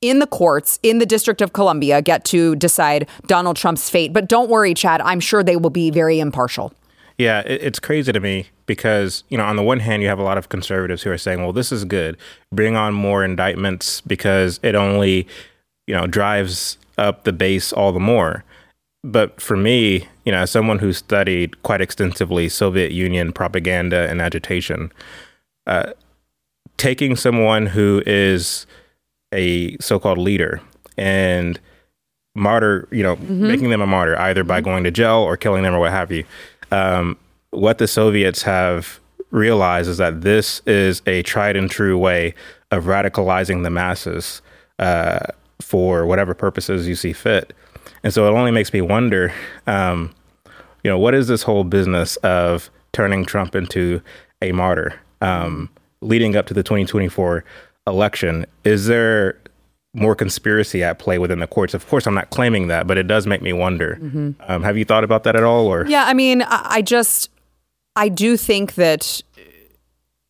[0.00, 4.14] in the courts in the District of Columbia get to decide Donald Trump's fate.
[4.14, 5.02] But don't worry, Chad.
[5.02, 6.72] I'm sure they will be very impartial.
[7.18, 10.18] Yeah, it, it's crazy to me because, you know, on the one hand, you have
[10.18, 12.16] a lot of conservatives who are saying, well, this is good.
[12.50, 15.28] Bring on more indictments because it only,
[15.86, 18.42] you know, drives up the base all the more.
[19.04, 24.20] But for me, you know, as someone who studied quite extensively Soviet Union propaganda and
[24.20, 24.90] agitation,
[25.66, 25.92] uh,
[26.78, 28.66] taking someone who is
[29.32, 30.60] a so-called leader
[30.96, 31.60] and
[32.34, 35.74] martyr, you know, making them a martyr either by going to jail or killing them
[35.74, 36.24] or what have you.
[36.72, 37.18] Um,
[37.50, 38.98] what the Soviets have
[39.30, 42.34] realized is that this is a tried and true way
[42.70, 44.40] of radicalizing the masses.
[44.78, 45.20] Uh,
[45.60, 47.52] for whatever purposes you see fit.
[48.02, 49.32] And so it only makes me wonder,
[49.66, 50.14] um,
[50.82, 54.02] you know, what is this whole business of turning Trump into
[54.42, 55.70] a martyr um,
[56.00, 57.44] leading up to the 2024
[57.86, 58.46] election?
[58.64, 59.38] Is there
[59.94, 61.72] more conspiracy at play within the courts?
[61.72, 63.98] Of course, I'm not claiming that, but it does make me wonder.
[64.00, 64.30] Mm-hmm.
[64.40, 65.66] Um, have you thought about that at all?
[65.66, 67.30] Or yeah, I mean, I just
[67.96, 69.22] I do think that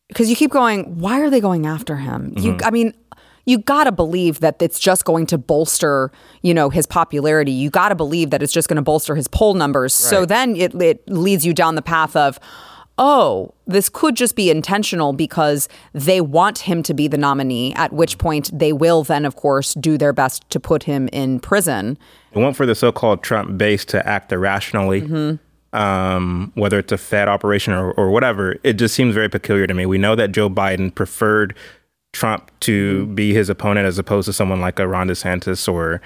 [0.07, 2.31] because you keep going, why are they going after him?
[2.31, 2.45] Mm-hmm.
[2.45, 2.93] You, I mean,
[3.45, 7.51] you got to believe that it's just going to bolster, you know, his popularity.
[7.51, 9.99] You got to believe that it's just going to bolster his poll numbers.
[10.03, 10.09] Right.
[10.09, 12.39] So then it, it leads you down the path of,
[12.97, 17.91] oh, this could just be intentional because they want him to be the nominee, at
[17.93, 21.97] which point they will then, of course, do their best to put him in prison.
[22.33, 25.01] They want for the so called Trump base to act irrationally.
[25.01, 25.35] Mm-hmm.
[25.77, 29.73] Um, whether it's a Fed operation or, or whatever, it just seems very peculiar to
[29.73, 29.85] me.
[29.85, 31.53] We know that Joe Biden preferred
[32.15, 33.15] Trump to mm-hmm.
[33.15, 36.01] be his opponent as opposed to someone like a Ron DeSantis or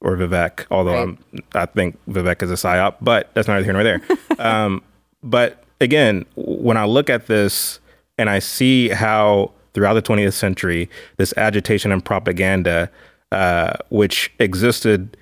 [0.00, 0.66] or Vivek.
[0.70, 1.44] Although right.
[1.54, 4.00] i think Vivek is a psyop, but that's neither here nor there.
[4.38, 4.82] um,
[5.22, 7.78] but again, when I look at this
[8.16, 12.90] and I see how throughout the 20th century this agitation and propaganda,
[13.30, 15.16] uh, which existed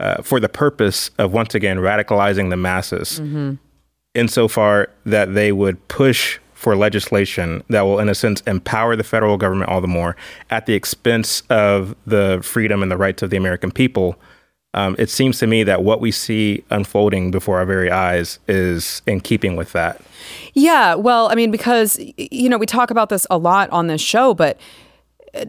[0.00, 3.54] uh, for the purpose of once again radicalizing the masses, mm-hmm.
[4.14, 9.36] insofar that they would push for legislation that will, in a sense, empower the federal
[9.36, 10.16] government all the more
[10.48, 14.16] at the expense of the freedom and the rights of the American people.
[14.72, 19.02] Um, it seems to me that what we see unfolding before our very eyes is
[19.06, 20.00] in keeping with that.
[20.54, 24.00] Yeah, well, I mean, because, you know, we talk about this a lot on this
[24.00, 24.58] show, but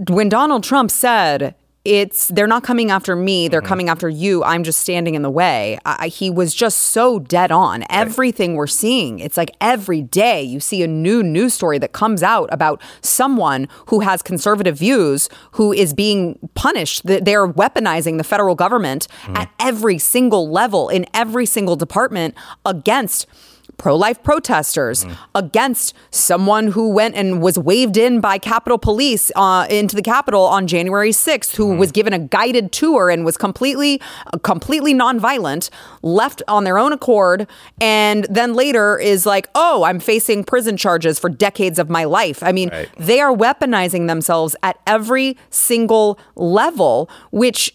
[0.10, 3.68] when Donald Trump said, it's they're not coming after me they're mm-hmm.
[3.68, 7.52] coming after you i'm just standing in the way I, he was just so dead
[7.52, 7.88] on right.
[7.90, 12.24] everything we're seeing it's like every day you see a new news story that comes
[12.24, 18.56] out about someone who has conservative views who is being punished they're weaponizing the federal
[18.56, 19.38] government mm-hmm.
[19.38, 22.34] at every single level in every single department
[22.66, 23.28] against
[23.78, 25.18] pro life protesters, mm.
[25.34, 30.44] against someone who went and was waved in by Capitol Police uh, into the Capitol
[30.44, 31.78] on January 6th, who mm.
[31.78, 34.02] was given a guided tour and was completely,
[34.34, 35.70] uh, completely nonviolent,
[36.02, 37.48] left on their own accord,
[37.82, 42.42] and then later is like, oh, I'm facing prison charges for decades of my life.
[42.44, 42.90] I mean, right.
[42.98, 47.74] they are weaponizing themselves at every single level, which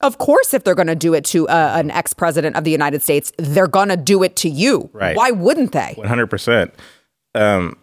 [0.00, 2.70] of course, if they're going to do it to uh, an ex president of the
[2.70, 4.90] United States, they're going to do it to you.
[4.92, 5.16] Right.
[5.16, 5.94] Why wouldn't they?
[5.98, 6.72] 100%.
[7.34, 7.76] Um,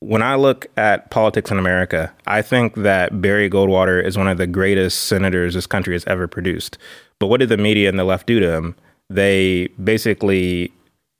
[0.00, 4.38] when I look at politics in America, I think that Barry Goldwater is one of
[4.38, 6.78] the greatest senators this country has ever produced.
[7.18, 8.76] But what did the media and the left do to him?
[9.08, 10.72] They basically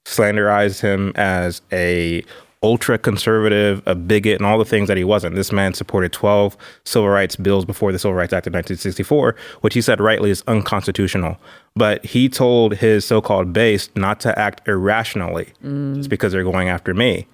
[0.05, 2.23] slanderized him as a
[2.65, 5.35] ultra conservative, a bigot, and all the things that he wasn't.
[5.35, 9.75] This man supported 12 civil rights bills before the Civil Rights Act of 1964, which
[9.75, 11.37] he said rightly is unconstitutional.
[11.75, 15.95] But he told his so called base not to act irrationally mm.
[15.97, 17.27] just because they're going after me.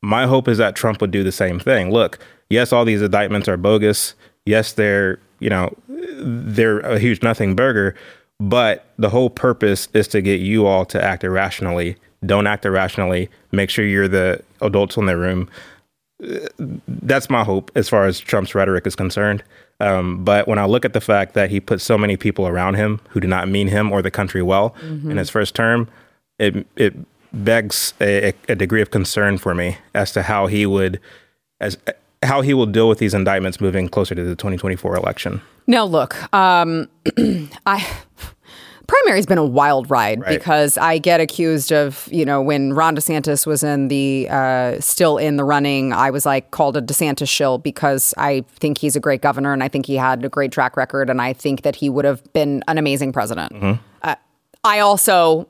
[0.00, 1.90] My hope is that Trump would do the same thing.
[1.90, 4.14] Look, yes, all these indictments are bogus.
[4.46, 7.94] Yes, they're, you know, they're a huge nothing burger,
[8.40, 13.28] but the whole purpose is to get you all to act irrationally don't act irrationally.
[13.52, 15.48] Make sure you're the adults in the room.
[16.88, 19.42] That's my hope as far as Trump's rhetoric is concerned.
[19.80, 22.74] Um, but when I look at the fact that he put so many people around
[22.74, 25.10] him who do not mean him or the country well mm-hmm.
[25.10, 25.88] in his first term,
[26.38, 26.94] it it
[27.32, 30.98] begs a, a, degree of concern for me as to how he would
[31.60, 31.76] as
[32.22, 35.42] how he will deal with these indictments moving closer to the 2024 election.
[35.66, 36.88] Now, look, um,
[37.66, 37.86] I
[38.86, 40.38] primary's been a wild ride right.
[40.38, 45.18] because I get accused of, you know, when Ron DeSantis was in the uh, still
[45.18, 49.00] in the running, I was like called a DeSantis shill because I think he's a
[49.00, 51.76] great governor and I think he had a great track record and I think that
[51.76, 53.52] he would have been an amazing president.
[53.52, 53.82] Mm-hmm.
[54.02, 54.14] Uh,
[54.64, 55.48] I also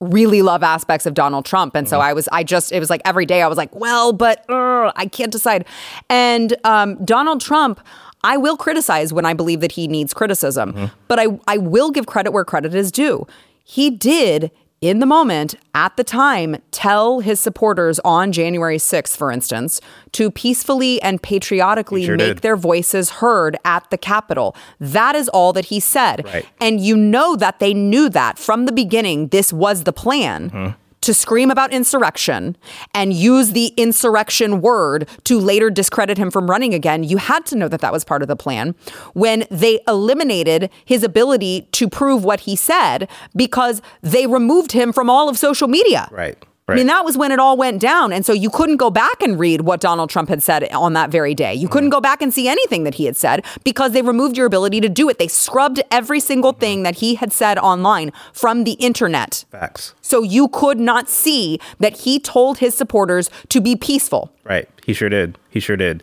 [0.00, 1.74] really love aspects of Donald Trump.
[1.74, 2.08] And so mm-hmm.
[2.08, 4.92] I was, I just, it was like every day I was like, well, but uh,
[4.94, 5.64] I can't decide.
[6.10, 7.80] And um, Donald Trump,
[8.26, 10.86] I will criticize when I believe that he needs criticism, mm-hmm.
[11.06, 13.24] but I, I will give credit where credit is due.
[13.62, 19.30] He did, in the moment, at the time, tell his supporters on January 6th, for
[19.30, 22.42] instance, to peacefully and patriotically sure make did.
[22.42, 24.56] their voices heard at the Capitol.
[24.80, 26.24] That is all that he said.
[26.24, 26.44] Right.
[26.60, 30.50] And you know that they knew that from the beginning, this was the plan.
[30.50, 32.56] Mm-hmm to scream about insurrection
[32.92, 37.56] and use the insurrection word to later discredit him from running again, you had to
[37.56, 38.74] know that that was part of the plan
[39.14, 45.08] when they eliminated his ability to prove what he said because they removed him from
[45.08, 46.08] all of social media.
[46.10, 46.36] Right.
[46.68, 48.12] I mean, that was when it all went down.
[48.12, 51.10] And so you couldn't go back and read what Donald Trump had said on that
[51.10, 51.54] very day.
[51.54, 54.46] You couldn't go back and see anything that he had said because they removed your
[54.46, 55.18] ability to do it.
[55.20, 59.44] They scrubbed every single thing that he had said online from the internet.
[59.50, 59.94] Facts.
[60.00, 64.32] So you could not see that he told his supporters to be peaceful.
[64.42, 64.68] Right.
[64.84, 65.38] He sure did.
[65.50, 66.02] He sure did.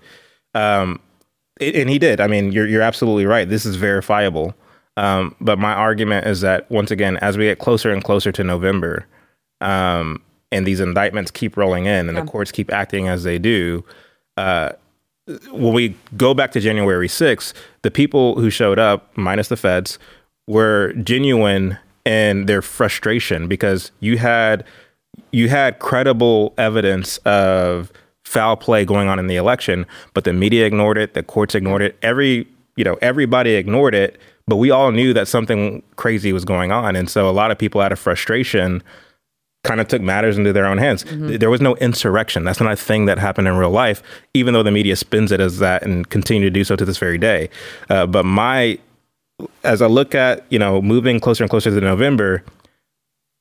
[0.53, 1.01] Um,
[1.59, 2.22] and he did.
[2.22, 3.47] I mean, you're you're absolutely right.
[3.47, 4.55] This is verifiable.
[4.95, 8.43] Um, but my argument is that once again, as we get closer and closer to
[8.43, 9.07] November,
[9.59, 10.22] um,
[10.54, 13.84] and these indictments keep rolling in, and the courts keep acting as they do,
[14.38, 14.72] uh,
[15.51, 19.97] when we go back to January 6th, the people who showed up, minus the feds,
[20.47, 24.66] were genuine in their frustration because you had
[25.32, 27.91] you had credible evidence of
[28.24, 31.82] foul play going on in the election, but the media ignored it, the courts ignored
[31.82, 36.43] it, every you know everybody ignored it, but we all knew that something crazy was
[36.43, 38.84] going on, and so a lot of people out of frustration
[39.64, 41.05] kind of took matters into their own hands.
[41.07, 42.43] There was no insurrection.
[42.43, 44.03] That's not a thing that happened in real life,
[44.34, 46.97] even though the media spins it as that and continue to do so to this
[46.97, 47.49] very day.
[47.89, 48.78] Uh, but my,
[49.64, 52.43] as I look at, you know, moving closer and closer to November,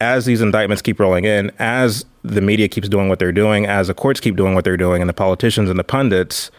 [0.00, 3.88] as these indictments keep rolling in, as the media keeps doing what they're doing, as
[3.88, 6.52] the courts keep doing what they're doing, and the politicians and the pundits,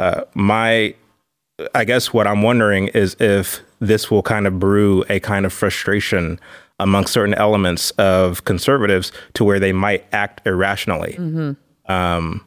[0.00, 0.92] uh, my,
[1.72, 5.52] I guess what I'm wondering is if this will kind of brew a kind of
[5.52, 6.40] frustration
[6.78, 11.16] among certain elements of conservatives to where they might act irrationally.
[11.86, 12.44] Um,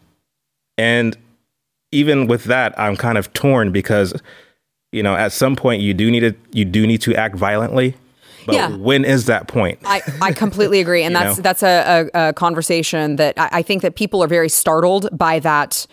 [0.77, 1.17] and
[1.91, 4.13] even with that, I'm kind of torn because,
[4.91, 7.95] you know, at some point you do need to you do need to act violently.
[8.45, 8.69] But Yeah.
[8.75, 9.79] when is that point?
[9.83, 11.41] I, I completely agree, and that's know?
[11.43, 15.39] that's a, a, a conversation that I, I think that people are very startled by
[15.39, 15.85] that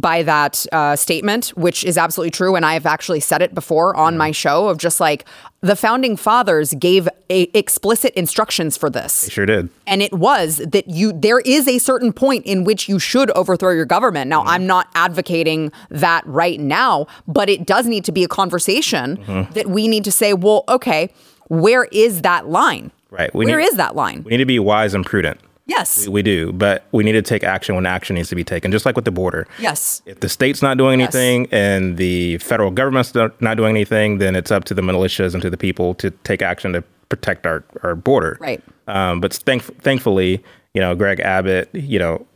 [0.00, 2.54] by that uh, statement, which is absolutely true.
[2.56, 4.18] And I have actually said it before on Mm-hmm.
[4.18, 5.24] my show of just like
[5.60, 9.22] the founding fathers gave a, explicit instructions for this.
[9.22, 9.68] They sure did.
[9.86, 13.72] And it was that you there is a certain point in which you should overthrow
[13.72, 14.30] your government.
[14.30, 14.44] Mm-hmm.
[14.46, 19.16] Now, I'm not advocating that right now, but it does need to be a conversation
[19.18, 19.52] Mm-hmm.
[19.54, 21.10] that we need to say, well, okay,
[21.48, 22.90] where is that line?
[23.10, 23.34] Right.
[23.34, 24.22] We Where need- is that line?
[24.24, 25.40] We need to be wise and prudent.
[25.68, 26.08] Yes.
[26.08, 28.86] We do, but we need to take action when action needs to be taken, just
[28.86, 29.46] like with the border.
[29.60, 30.02] Yes.
[30.06, 31.14] If the state's not doing Yes.
[31.14, 35.34] anything and the federal government's not not doing anything, then it's up to the militias
[35.34, 38.38] and to the people to take action to protect our, our border.
[38.40, 38.62] Right.
[38.86, 40.42] Um, but thank, thankfully,
[40.74, 42.26] you know, Greg Abbott, you know,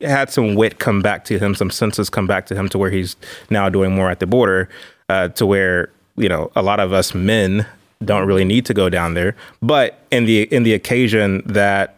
[0.00, 2.90] had some wit come back to him, some senses come back to him to where
[2.90, 3.16] he's
[3.50, 4.68] now doing more at the border,
[5.08, 7.66] uh, to where, you know, a lot of us men
[8.04, 9.34] don't really need to go down there.
[9.60, 11.96] But in the in the occasion that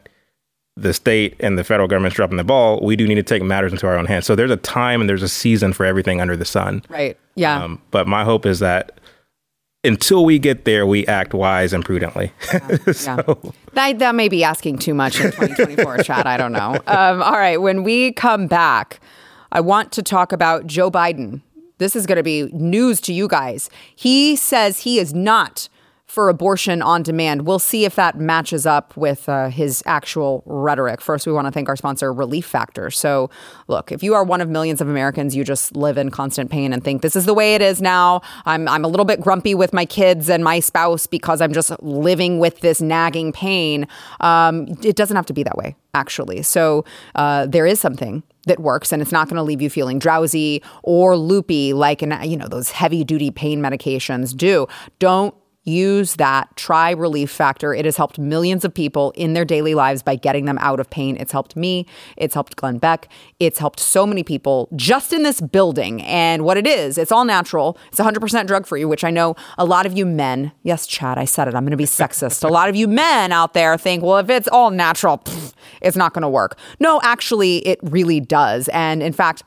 [0.77, 3.73] the state and the federal government's dropping the ball, we do need to take matters
[3.73, 4.27] into our own hands.
[4.27, 6.83] So there's a time and there's a season for everything under the sun.
[6.89, 7.19] Right.
[7.35, 7.63] Yeah.
[7.63, 8.99] Um, but my hope is that
[9.83, 12.33] until we get there, we act wise and prudently.
[12.53, 13.23] Yeah.
[13.73, 16.27] That, that may be asking too much in 2024, Chad.
[16.27, 16.75] I don't know.
[16.89, 17.63] Um, all right.
[17.63, 18.99] When we come back,
[19.53, 21.41] I want to talk about Joe Biden.
[21.79, 23.71] This is going to be news to you guys.
[23.95, 25.69] He says he is not
[26.11, 27.47] for abortion on demand.
[27.47, 31.01] We'll see if that matches up with uh, his actual rhetoric.
[31.01, 32.91] First, we want to thank our sponsor, Relief Factor.
[32.91, 33.31] So,
[33.69, 36.73] look, if you are one of millions of Americans, you just live in constant pain
[36.73, 38.23] and think this is the way it is now.
[38.45, 41.81] I'm I'm a little bit grumpy with my kids and my spouse because I'm just
[41.81, 43.87] living with this nagging pain.
[44.19, 46.43] Um, it doesn't have to be that way, actually.
[46.43, 46.85] So,
[47.15, 50.63] uh, there is something that works and it's not going to leave you feeling drowsy
[50.83, 54.67] or loopy like an you know those heavy duty pain medications do
[54.99, 55.35] don't
[55.71, 57.73] use that try relief factor.
[57.73, 60.91] It has helped millions of people in their daily lives by getting them out of
[60.91, 61.17] pain.
[61.19, 61.87] It's helped me.
[62.17, 63.09] It's helped glenn beck.
[63.39, 66.03] It's helped so many people just in this building.
[66.03, 67.79] And what it is it's all natural.
[67.89, 71.25] It's 100% drug free which i know a lot of you men yes chad i
[71.25, 71.55] said it.
[71.55, 72.45] I'm going to be sexist.
[72.45, 75.97] A lot of you men out there think well if it's all natural pff, it's
[75.97, 76.59] not going to work.
[76.79, 78.69] No actually it really does.
[78.69, 79.43] And in fact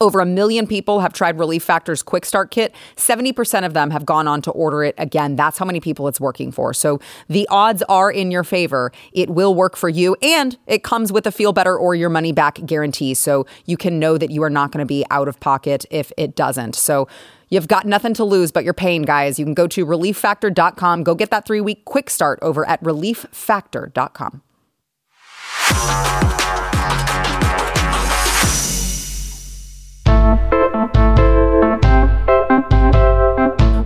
[0.00, 2.74] over a million people have tried Relief Factor's Quick Start Kit.
[2.96, 5.36] 70% of them have gone on to order it again.
[5.36, 6.74] That's how many people it's working for.
[6.74, 8.92] So the odds are in your favor.
[9.12, 12.32] It will work for you, and it comes with a feel better or your money
[12.32, 13.14] back guarantee.
[13.14, 16.12] So you can know that you are not going to be out of pocket if
[16.16, 16.74] it doesn't.
[16.74, 17.08] So
[17.50, 19.38] You've got nothing to lose but your pain, guys.
[19.38, 21.04] You can go to relieffactor.com.
[21.04, 24.42] Go get that three week quick start over at relieffactor.com.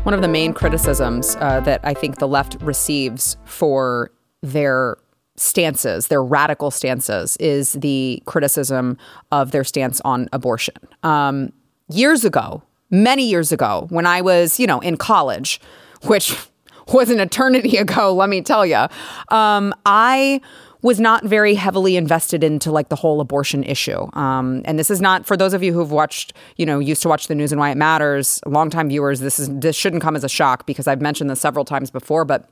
[0.09, 4.11] One of the main criticisms uh, that I think the left receives for
[4.43, 4.97] their
[5.37, 8.97] stances, their radical stances, is the criticism
[9.31, 10.77] of their stance on abortion.
[11.03, 11.53] Um,
[11.91, 15.61] years ago, many years ago, when I was, you know, in college,
[16.05, 16.35] which
[16.89, 18.87] was an eternity ago, let me tell you,
[19.29, 20.41] um, I
[20.83, 24.09] was not very heavily invested into like the whole abortion issue.
[24.15, 27.09] Um, and this is not for those of you who've watched, you know, used to
[27.09, 29.21] watch the news and why it matters, longtime viewers.
[29.21, 32.25] This is this shouldn't come as a shock because I've mentioned this several times before,
[32.25, 32.49] but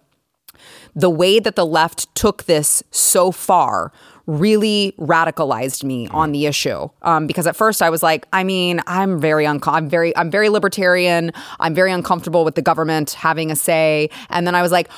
[0.95, 3.93] the way that the left took this so far
[4.27, 8.81] really radicalized me on the issue um, because at first I was like, I mean,
[8.87, 11.33] I'm very uncom- I'm very I'm very libertarian.
[11.61, 14.89] I'm very uncomfortable with the government having a say, and then I was like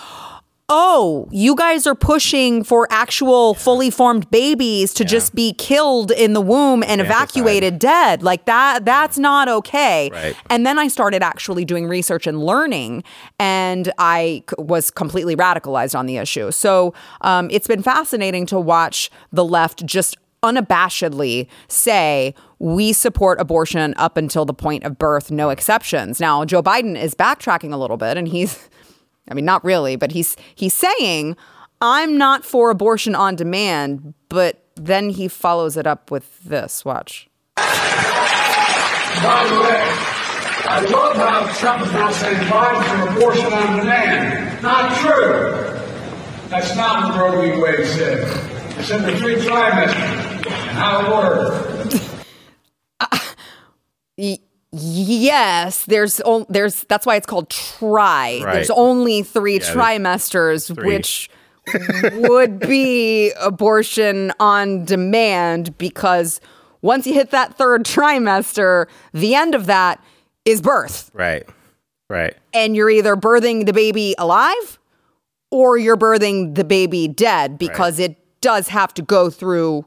[0.71, 5.09] oh, you guys are pushing for actual fully formed babies to yeah.
[5.09, 8.23] just be killed in the womb and evacuated dead.
[8.23, 10.11] Like that, that's not okay.
[10.13, 10.37] Right.
[10.51, 13.03] And then I started actually doing research and learning,
[13.39, 16.51] and I was completely radicalized on the issue.
[16.51, 16.93] So
[17.23, 24.17] um, it's been fascinating to watch the left just unabashedly say we support abortion up
[24.17, 26.21] until the point of birth, no exceptions.
[26.21, 28.69] Now, Joe Biden is backtracking a little bit and he's
[29.31, 31.37] I mean, not really, but he's he's saying,
[31.81, 36.85] "I'm not for abortion on demand," but then he follows it up with this.
[36.85, 37.29] Watch.
[37.57, 37.63] By
[39.49, 39.83] the way,
[40.71, 44.63] I love how Trump is now saying Biden for abortion on demand.
[44.63, 45.75] Not true.
[46.49, 47.61] That's not what Roe v.
[47.61, 48.21] Wade said.
[48.79, 50.47] It said the three trimesters.
[50.71, 52.05] How it worked.
[54.71, 58.41] Yes, there's there's that's why it's called try.
[58.43, 58.55] Right.
[58.55, 60.87] There's only three yeah, trimesters, three.
[60.87, 61.31] which
[62.13, 66.41] would be abortion on demand because
[66.83, 70.03] once you hit that third trimester, the end of that
[70.45, 71.11] is birth.
[71.15, 71.47] Right.
[72.11, 72.37] Right.
[72.55, 74.79] And you're either birthing the baby alive
[75.51, 78.11] or you're birthing the baby dead because right.
[78.11, 79.85] it does have to go through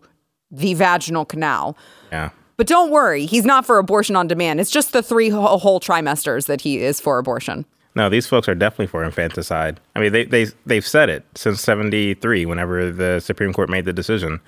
[0.52, 1.78] the vaginal canal.
[2.12, 2.30] Yeah.
[2.58, 4.60] But don't worry, he's not for abortion on demand.
[4.60, 7.66] It's just the three whole trimesters that he is for abortion.
[7.96, 9.80] No, these folks are definitely for infanticide.
[9.96, 13.94] I mean, they they they've said it since '73, whenever the Supreme Court made the
[13.94, 14.40] decision.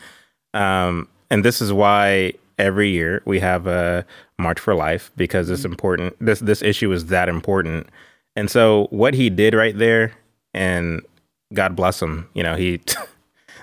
[0.53, 4.05] Um, and this is why every year we have a
[4.37, 6.15] March for Life because it's important.
[6.19, 7.87] This this issue is that important.
[8.35, 10.13] And so what he did right there,
[10.53, 11.01] and
[11.53, 12.81] God bless him, you know, he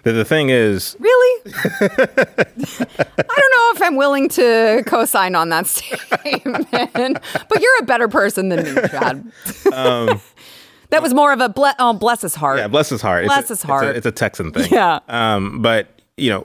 [0.03, 5.67] The, the thing is, really, I don't know if I'm willing to co-sign on that
[5.67, 6.69] statement.
[6.71, 9.31] but you're a better person than me, Chad.
[9.73, 10.21] Um,
[10.91, 12.59] that was more of a ble- oh, bless his heart.
[12.59, 13.27] Yeah, bless his heart.
[13.27, 13.85] Bless it's his heart.
[13.85, 14.71] It's a, it's a Texan thing.
[14.71, 15.01] Yeah.
[15.09, 16.43] Um, but you know,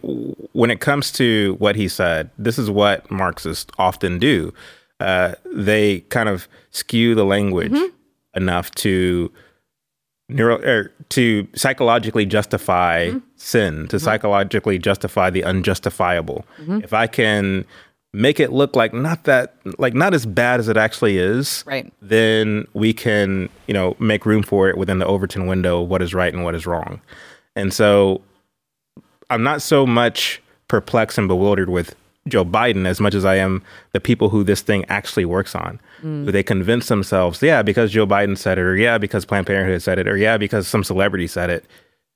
[0.53, 4.53] when it comes to what he said, this is what Marxists often do.
[4.99, 7.95] Uh, they kind of skew the language mm-hmm.
[8.35, 9.31] enough to
[10.29, 13.19] neuro er, to psychologically justify mm-hmm.
[13.35, 14.03] sin, to mm-hmm.
[14.03, 16.45] psychologically justify the unjustifiable.
[16.59, 16.79] Mm-hmm.
[16.83, 17.65] If I can
[18.13, 21.91] make it look like not that like not as bad as it actually is, right.
[22.01, 26.13] then we can, you know, make room for it within the Overton window what is
[26.13, 27.01] right and what is wrong.
[27.55, 28.21] And so
[29.29, 31.95] I'm not so much perplexed and bewildered with
[32.27, 33.61] Joe Biden as much as I am
[33.91, 35.79] the people who this thing actually works on.
[36.01, 36.25] Mm.
[36.25, 39.81] Who they convince themselves, yeah, because Joe Biden said it, or yeah, because Planned Parenthood
[39.81, 41.65] said it, or yeah, because some celebrity said it.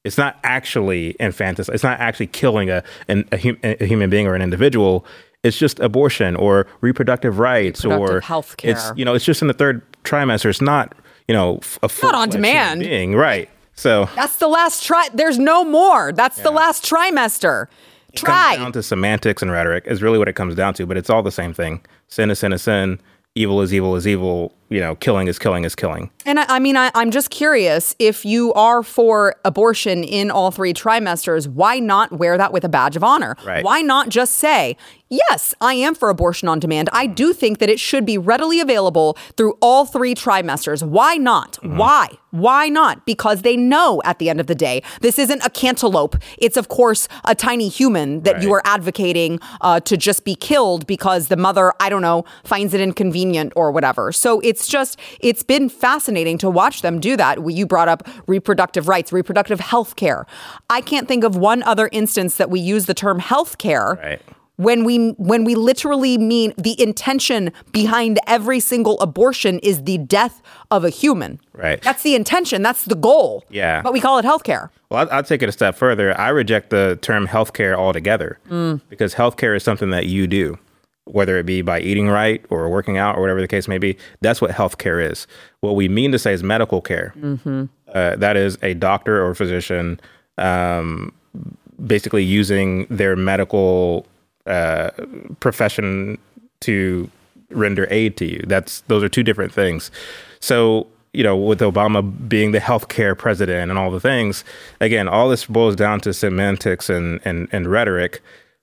[0.03, 1.75] It's not actually infanticide.
[1.75, 5.05] It's not actually killing a, an, a, hum, a human being or an individual.
[5.43, 8.71] It's just abortion or reproductive rights reproductive or health care.
[8.71, 10.49] It's you know, it's just in the third trimester.
[10.49, 10.95] It's not
[11.27, 13.49] you know a not on demand being right.
[13.75, 15.07] So that's the last try.
[15.13, 16.11] There's no more.
[16.11, 16.43] That's yeah.
[16.43, 17.67] the last trimester.
[18.15, 18.53] Try.
[18.53, 20.97] It comes down to semantics and rhetoric is really what it comes down to, but
[20.97, 21.81] it's all the same thing.
[22.07, 22.99] Sin is sin is sin.
[23.35, 24.53] Evil is evil is evil.
[24.69, 26.09] You know, killing is killing is killing.
[26.25, 30.51] And I, I mean, I, I'm just curious if you are for abortion in all
[30.51, 33.35] three trimesters, why not wear that with a badge of honor?
[33.45, 33.63] Right.
[33.63, 34.77] Why not just say,
[35.09, 36.87] Yes, I am for abortion on demand.
[36.93, 40.87] I do think that it should be readily available through all three trimesters.
[40.87, 41.53] Why not?
[41.53, 41.77] Mm-hmm.
[41.77, 42.09] Why?
[42.29, 43.07] Why not?
[43.07, 46.15] Because they know at the end of the day, this isn't a cantaloupe.
[46.37, 48.43] It's, of course, a tiny human that right.
[48.43, 52.75] you are advocating uh, to just be killed because the mother, I don't know, finds
[52.75, 54.11] it inconvenient or whatever.
[54.11, 57.39] So it's just, it's been fascinating to watch them do that.
[57.49, 60.27] You brought up reproductive rights, reproductive health care.
[60.69, 63.97] I can't think of one other instance that we use the term health care.
[63.99, 64.21] Right
[64.59, 70.41] when we when we literally mean the intention behind every single abortion is the death
[70.69, 71.39] of a human.
[71.53, 71.81] Right.
[71.81, 72.61] That's the intention.
[72.61, 73.45] That's the goal.
[73.49, 73.81] Yeah.
[73.81, 74.69] But we call it healthcare.
[74.89, 76.19] Well, I'll, I'll take it a step further.
[76.19, 78.81] I reject the term healthcare altogether mm.
[78.89, 80.59] because healthcare is something that you do,
[81.05, 83.97] whether it be by eating right or working out or whatever the case may be.
[84.19, 85.25] That's what healthcare is.
[85.61, 87.13] What we mean to say is medical care.
[87.17, 87.65] Mm-hmm.
[87.87, 90.01] Uh, that is a doctor or physician.
[90.37, 91.13] Um,
[91.85, 94.05] basically using their medical
[94.49, 94.89] uh,
[95.39, 96.17] profession
[96.61, 97.09] to
[97.51, 98.43] render aid to you.
[98.47, 99.91] That's those are two different things.
[100.39, 104.43] So you know, with Obama being the healthcare president and all the things,
[104.79, 108.21] again, all this boils down to semantics and, and, and rhetoric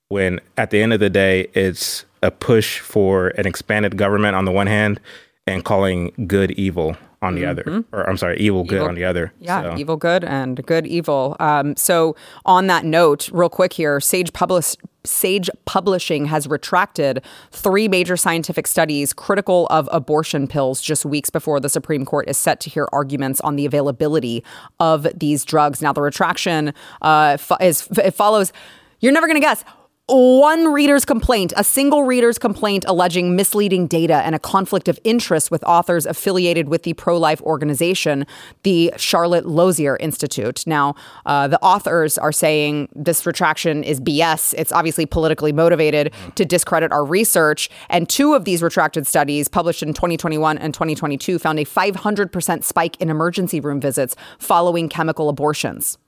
[0.09, 4.45] when at the end of the day, it's a push for an expanded government on
[4.45, 5.01] the one hand
[5.47, 9.33] and calling good evil on the other, or I'm sorry, evil good on the other.
[9.41, 11.37] Yeah, So- evil good and good evil.
[11.41, 12.15] Um, so
[12.45, 18.67] on that note, real quick here, Sage Publish Sage Publishing has retracted three major scientific
[18.67, 22.89] studies critical of abortion pills just weeks before the Supreme Court is set to hear
[22.93, 24.43] arguments on the availability
[24.81, 25.81] of these drugs.
[25.81, 28.53] Now, the retraction uh, fo- is it follows.
[29.01, 29.63] You're never going to guess
[30.09, 35.51] one reader's complaint, a single reader's complaint alleging misleading data and a conflict of interest
[35.51, 38.25] with authors affiliated with the pro life organization,
[38.63, 40.65] the Charlotte Lozier Institute.
[40.65, 40.95] Now,
[41.25, 44.55] uh, the authors are saying this retraction is BS.
[44.57, 47.69] It's obviously politically motivated to discredit our research.
[47.91, 52.97] And two of these retracted studies, published in 2021 and 2022, found a 500% spike
[53.01, 55.99] in emergency room visits following chemical abortions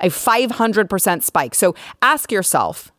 [0.00, 1.54] a 500% spike.
[1.54, 2.92] So ask yourself,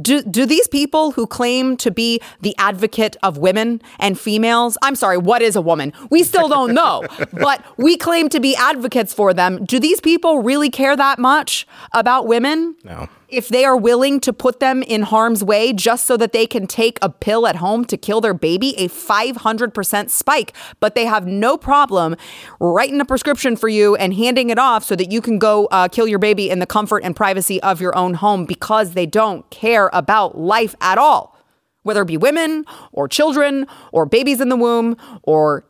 [0.00, 4.94] do, do these people who claim to be the advocate of women and females, I'm
[4.94, 5.94] sorry, what is a woman?
[6.10, 9.64] We still don't know, but we claim to be advocates for them.
[9.64, 12.76] Do these people really care that much about women?
[12.84, 13.08] No.
[13.28, 16.66] If they are willing to put them in harm's way just so that they can
[16.66, 21.26] take a pill at home to kill their baby, a 500% spike, but they have
[21.26, 22.16] no problem
[22.60, 25.88] writing a prescription for you and handing it off so that you can go uh,
[25.88, 29.48] kill your baby in the comfort and privacy of your own home because they don't
[29.50, 31.36] care about life at all,
[31.82, 35.64] whether it be women or children or babies in the womb or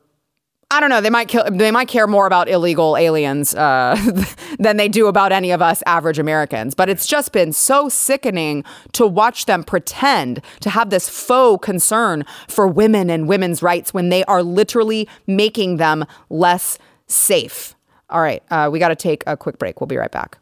[0.70, 1.00] I don't know.
[1.00, 1.44] They might kill.
[1.48, 3.96] They might care more about illegal aliens uh,
[4.58, 6.74] than they do about any of us average Americans.
[6.74, 12.24] But it's just been so sickening to watch them pretend to have this faux concern
[12.48, 17.74] for women and women's rights when they are literally making them less safe.
[18.10, 19.80] All right, uh, we got to take a quick break.
[19.80, 20.38] We'll be right back.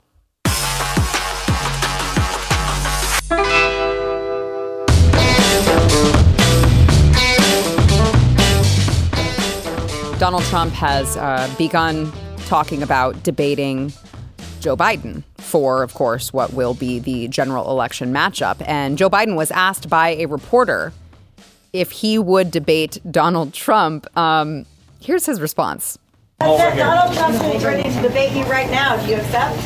[10.19, 12.13] Donald Trump has uh, begun
[12.47, 13.93] talking about debating
[14.61, 18.63] Joe Biden for, of course, what will be the general election matchup.
[18.67, 20.93] And Joe Biden was asked by a reporter
[21.73, 24.07] if he would debate Donald Trump.
[24.17, 24.67] Um,
[25.01, 25.99] here's his response.
[26.39, 28.97] President Donald Trump is ready to debate you right now.
[29.05, 29.61] Do you accept?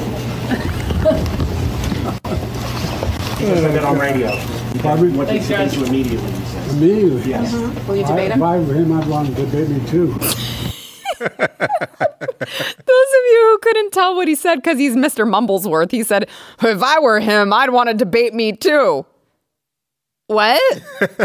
[3.39, 4.37] said that on radio.
[4.83, 5.19] Pardon me?
[5.19, 6.81] What he said to immediately, he says.
[6.81, 7.29] Me?
[7.29, 7.53] Yes.
[7.87, 8.43] Will you debate I, him?
[8.43, 10.13] if I were him, I'd want to debate me too.
[11.39, 15.29] Those of you who couldn't tell what he said because he's Mr.
[15.29, 16.29] Mumblesworth, he said,
[16.63, 19.05] if I were him, I'd want to debate me too.
[20.29, 20.63] What?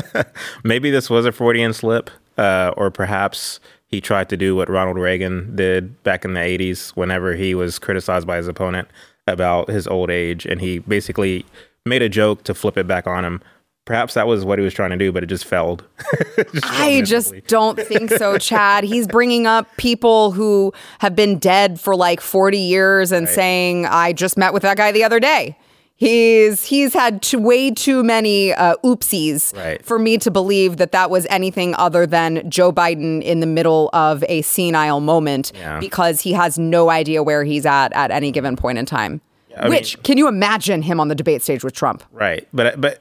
[0.64, 4.98] Maybe this was a Freudian slip, uh, or perhaps he tried to do what Ronald
[4.98, 8.88] Reagan did back in the 80s whenever he was criticized by his opponent
[9.28, 10.46] about his old age.
[10.46, 11.46] And he basically
[11.86, 13.42] made a joke to flip it back on him.
[13.86, 15.84] Perhaps that was what he was trying to do, but it just failed.
[16.54, 18.84] Just I just don't think so, Chad.
[18.86, 24.14] He's bringing up people who have been dead for like 40 years and saying, I
[24.14, 25.58] just met with that guy the other day.
[25.96, 29.84] He's he's had too, way too many uh, oopsies Right.
[29.86, 33.90] for me to believe that that was anything other than Joe Biden in the middle
[33.94, 35.80] of a senile moment Yeah.
[35.80, 39.22] because he has no idea where he's at at any given point in time.
[39.58, 42.04] I Which mean- can you imagine him on the debate stage with Trump?
[42.12, 42.48] Right.
[42.54, 43.00] But but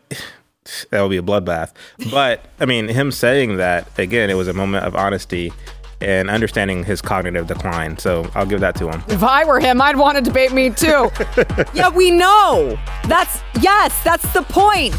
[0.90, 1.72] that would be a bloodbath.
[2.10, 5.52] But I mean, him saying that again, it was a moment of honesty
[6.00, 7.96] and understanding his cognitive decline.
[7.98, 9.02] So I'll give that to him.
[9.08, 11.10] If I were him, I'd want to debate me too.
[11.74, 12.78] yeah, we know.
[13.06, 14.94] That's yes, that's the point.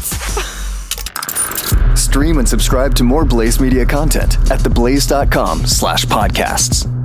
[1.96, 7.03] Stream and subscribe to more Blaze Media content at theblaze.com slash podcasts.